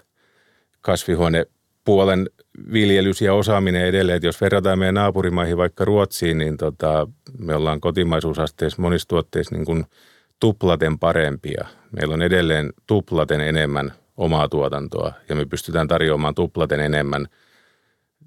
kasvihuonepuolen 0.81 2.29
viljelys 2.73 3.21
ja 3.21 3.33
osaaminen 3.33 3.85
edelleen. 3.85 4.15
Että 4.15 4.27
jos 4.27 4.41
verrataan 4.41 4.79
meidän 4.79 4.95
naapurimaihin 4.95 5.57
vaikka 5.57 5.85
Ruotsiin, 5.85 6.37
niin 6.37 6.57
tota, 6.57 7.07
me 7.37 7.55
ollaan 7.55 7.81
kotimaisuusasteessa 7.81 8.81
monissa 8.81 9.07
tuotteissa 9.07 9.55
niin 9.55 9.65
kuin 9.65 9.85
tuplaten 10.41 10.99
parempia. 10.99 11.67
Meillä 11.91 12.13
on 12.13 12.21
edelleen 12.21 12.73
tuplaten 12.87 13.41
enemmän 13.41 13.93
omaa 14.17 14.49
tuotantoa 14.49 15.13
ja 15.29 15.35
me 15.35 15.45
pystytään 15.45 15.87
tarjoamaan 15.87 16.35
tuplaten 16.35 16.79
enemmän 16.79 17.27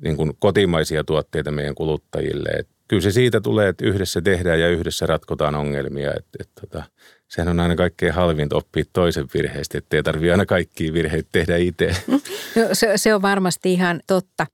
niin 0.00 0.16
kuin 0.16 0.33
kotimaisia 0.38 1.05
tuotteita 1.05 1.50
meidän 1.50 1.74
kuluttajille. 1.74 2.48
Et 2.59 2.68
kyllä 2.88 3.03
se 3.03 3.11
siitä 3.11 3.40
tulee, 3.40 3.68
että 3.68 3.85
yhdessä 3.85 4.22
tehdään 4.22 4.61
ja 4.61 4.68
yhdessä 4.68 5.07
ratkotaan 5.07 5.55
ongelmia. 5.55 6.11
Et, 6.16 6.27
et 6.40 6.48
tota, 6.61 6.83
sehän 7.29 7.48
on 7.48 7.61
aina 7.61 7.77
kaikkein 7.77 8.14
halvinta 8.14 8.57
oppia 8.57 8.85
toisen 8.92 9.27
virheistä, 9.35 9.79
ettei 9.79 10.03
tarvitse 10.03 10.33
aina 10.33 10.46
kaikkia 10.46 10.92
virheitä 10.92 11.29
tehdä 11.33 11.57
itse. 11.57 11.96
No, 12.07 12.20
se, 12.72 12.92
se 12.96 13.14
on 13.14 13.22
varmasti 13.22 13.72
ihan 13.72 14.00
totta. 14.07 14.46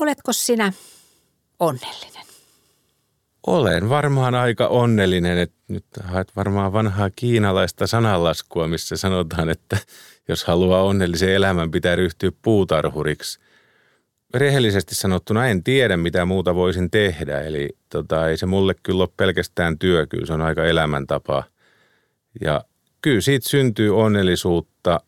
Oletko 0.00 0.32
sinä 0.32 0.72
onnellinen? 1.58 2.26
Olen 3.46 3.88
varmaan 3.88 4.34
aika 4.34 4.66
onnellinen, 4.66 5.38
että 5.38 5.56
nyt 5.68 5.84
haet 6.04 6.36
varmaan 6.36 6.72
vanhaa 6.72 7.10
kiinalaista 7.10 7.86
sananlaskua, 7.86 8.68
missä 8.68 8.96
sanotaan, 8.96 9.48
että 9.48 9.76
jos 10.28 10.44
haluaa 10.44 10.82
onnellisen 10.82 11.34
elämän, 11.34 11.70
pitää 11.70 11.96
ryhtyä 11.96 12.30
puutarhuriksi 12.42 13.38
rehellisesti 14.34 14.94
sanottuna 14.94 15.46
en 15.46 15.64
tiedä, 15.64 15.96
mitä 15.96 16.24
muuta 16.24 16.54
voisin 16.54 16.90
tehdä. 16.90 17.40
Eli 17.40 17.68
tota, 17.88 18.28
ei 18.28 18.36
se 18.36 18.46
mulle 18.46 18.74
kyllä 18.82 19.02
ole 19.02 19.08
pelkästään 19.16 19.78
työ, 19.78 20.06
kyllä 20.06 20.26
se 20.26 20.32
on 20.32 20.42
aika 20.42 20.64
elämäntapa. 20.64 21.44
Ja 22.40 22.64
kyllä 23.02 23.20
siitä 23.20 23.48
syntyy 23.48 24.00
onnellisuutta. 24.00 25.00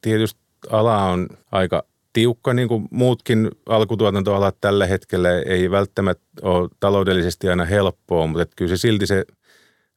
Tietysti 0.00 0.40
ala 0.70 1.04
on 1.04 1.28
aika 1.52 1.84
tiukka, 2.16 2.54
niin 2.54 2.68
kuin 2.68 2.88
muutkin 2.90 3.50
alkutuotantoalat 3.66 4.56
tällä 4.60 4.86
hetkellä. 4.86 5.28
Ei 5.46 5.70
välttämättä 5.70 6.24
ole 6.42 6.68
taloudellisesti 6.80 7.48
aina 7.48 7.64
helppoa, 7.64 8.26
mutta 8.26 8.46
kyllä 8.56 8.68
se 8.68 8.76
silti 8.76 9.06
se 9.06 9.24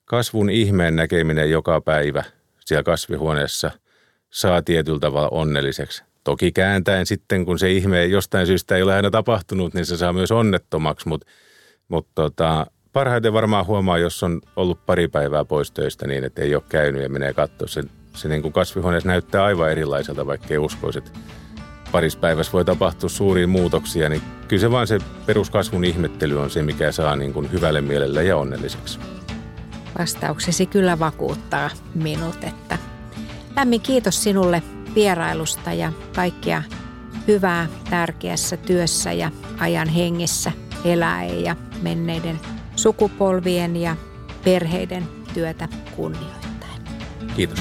kasvun 0.05 0.49
ihmeen 0.49 0.95
näkeminen 0.95 1.51
joka 1.51 1.82
päivä 1.82 2.23
siellä 2.65 2.84
kasvihuoneessa 2.84 3.71
saa 4.29 4.62
tietyllä 4.62 4.99
tavalla 4.99 5.29
onnelliseksi. 5.32 6.03
Toki 6.23 6.51
kääntäen 6.51 7.05
sitten, 7.05 7.45
kun 7.45 7.60
se 7.60 7.71
ihme 7.71 8.05
jostain 8.05 8.47
syystä 8.47 8.75
ei 8.75 8.82
ole 8.82 8.93
aina 8.93 9.12
tapahtunut, 9.12 9.73
niin 9.73 9.86
se 9.86 9.97
saa 9.97 10.13
myös 10.13 10.32
onnettomaksi, 10.32 11.08
mutta, 11.08 11.27
mutta 11.88 12.12
tota, 12.15 12.65
parhaiten 12.93 13.34
varmaan 13.34 13.65
huomaa, 13.65 13.97
jos 13.97 14.23
on 14.23 14.41
ollut 14.55 14.86
pari 14.86 15.08
päivää 15.08 15.45
pois 15.45 15.71
töistä 15.71 16.08
niin, 16.08 16.23
että 16.23 16.41
ei 16.41 16.55
ole 16.55 16.63
käynyt 16.69 17.01
ja 17.01 17.10
menee 17.10 17.34
katsoa. 17.34 17.67
Se, 17.67 17.84
se 18.15 18.29
niin 18.29 18.41
kuin 18.41 18.53
kasvihuoneessa 18.53 19.10
näyttää 19.10 19.43
aivan 19.43 19.71
erilaiselta, 19.71 20.27
vaikka 20.27 20.47
ei 20.49 20.58
uskoisi, 20.58 20.99
että 20.99 21.12
parissa 21.91 22.19
päivässä 22.19 22.54
voi 22.54 22.65
tapahtua 22.65 23.10
suuria 23.10 23.47
muutoksia, 23.47 24.10
niin 24.10 24.21
kyllä 24.47 24.62
se 24.62 24.71
vaan 24.71 24.88
se 24.88 24.99
peruskasvun 25.25 25.86
ihmettely 25.86 26.41
on 26.41 26.49
se, 26.49 26.62
mikä 26.62 26.91
saa 26.91 27.15
niin 27.15 27.34
kuin 27.34 27.52
hyvälle 27.52 27.82
mielelle 27.82 28.23
ja 28.23 28.38
onnelliseksi. 28.38 28.99
Vastauksesi 29.99 30.65
kyllä 30.65 30.99
vakuuttaa 30.99 31.69
minut, 31.95 32.43
että 32.43 32.78
lämmin 33.56 33.82
kiitos 33.82 34.23
sinulle 34.23 34.63
vierailusta 34.95 35.73
ja 35.73 35.91
kaikkia 36.15 36.63
hyvää 37.28 37.67
tärkeässä 37.89 38.58
työssä 38.58 39.12
ja 39.12 39.32
ajan 39.60 39.88
hengessä 39.88 40.52
eläen 40.86 41.43
ja 41.43 41.56
menneiden 41.82 42.39
sukupolvien 42.75 43.75
ja 43.75 43.95
perheiden 44.43 45.08
työtä 45.34 45.67
kunnioittaen. 45.95 46.82
Kiitos. 47.36 47.60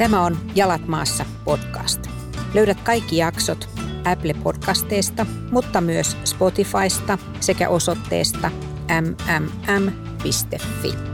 Tämä 0.00 0.22
on 0.22 0.36
Jalat 0.54 0.88
maassa 0.88 1.24
podcast. 1.44 2.06
Löydät 2.54 2.80
kaikki 2.80 3.16
jaksot 3.16 3.68
Apple 4.12 4.34
Podcasteista, 4.42 5.26
mutta 5.50 5.80
myös 5.80 6.16
Spotifysta 6.24 7.18
sekä 7.40 7.68
osoitteesta 7.68 8.50
mmm.fi. 9.00 11.09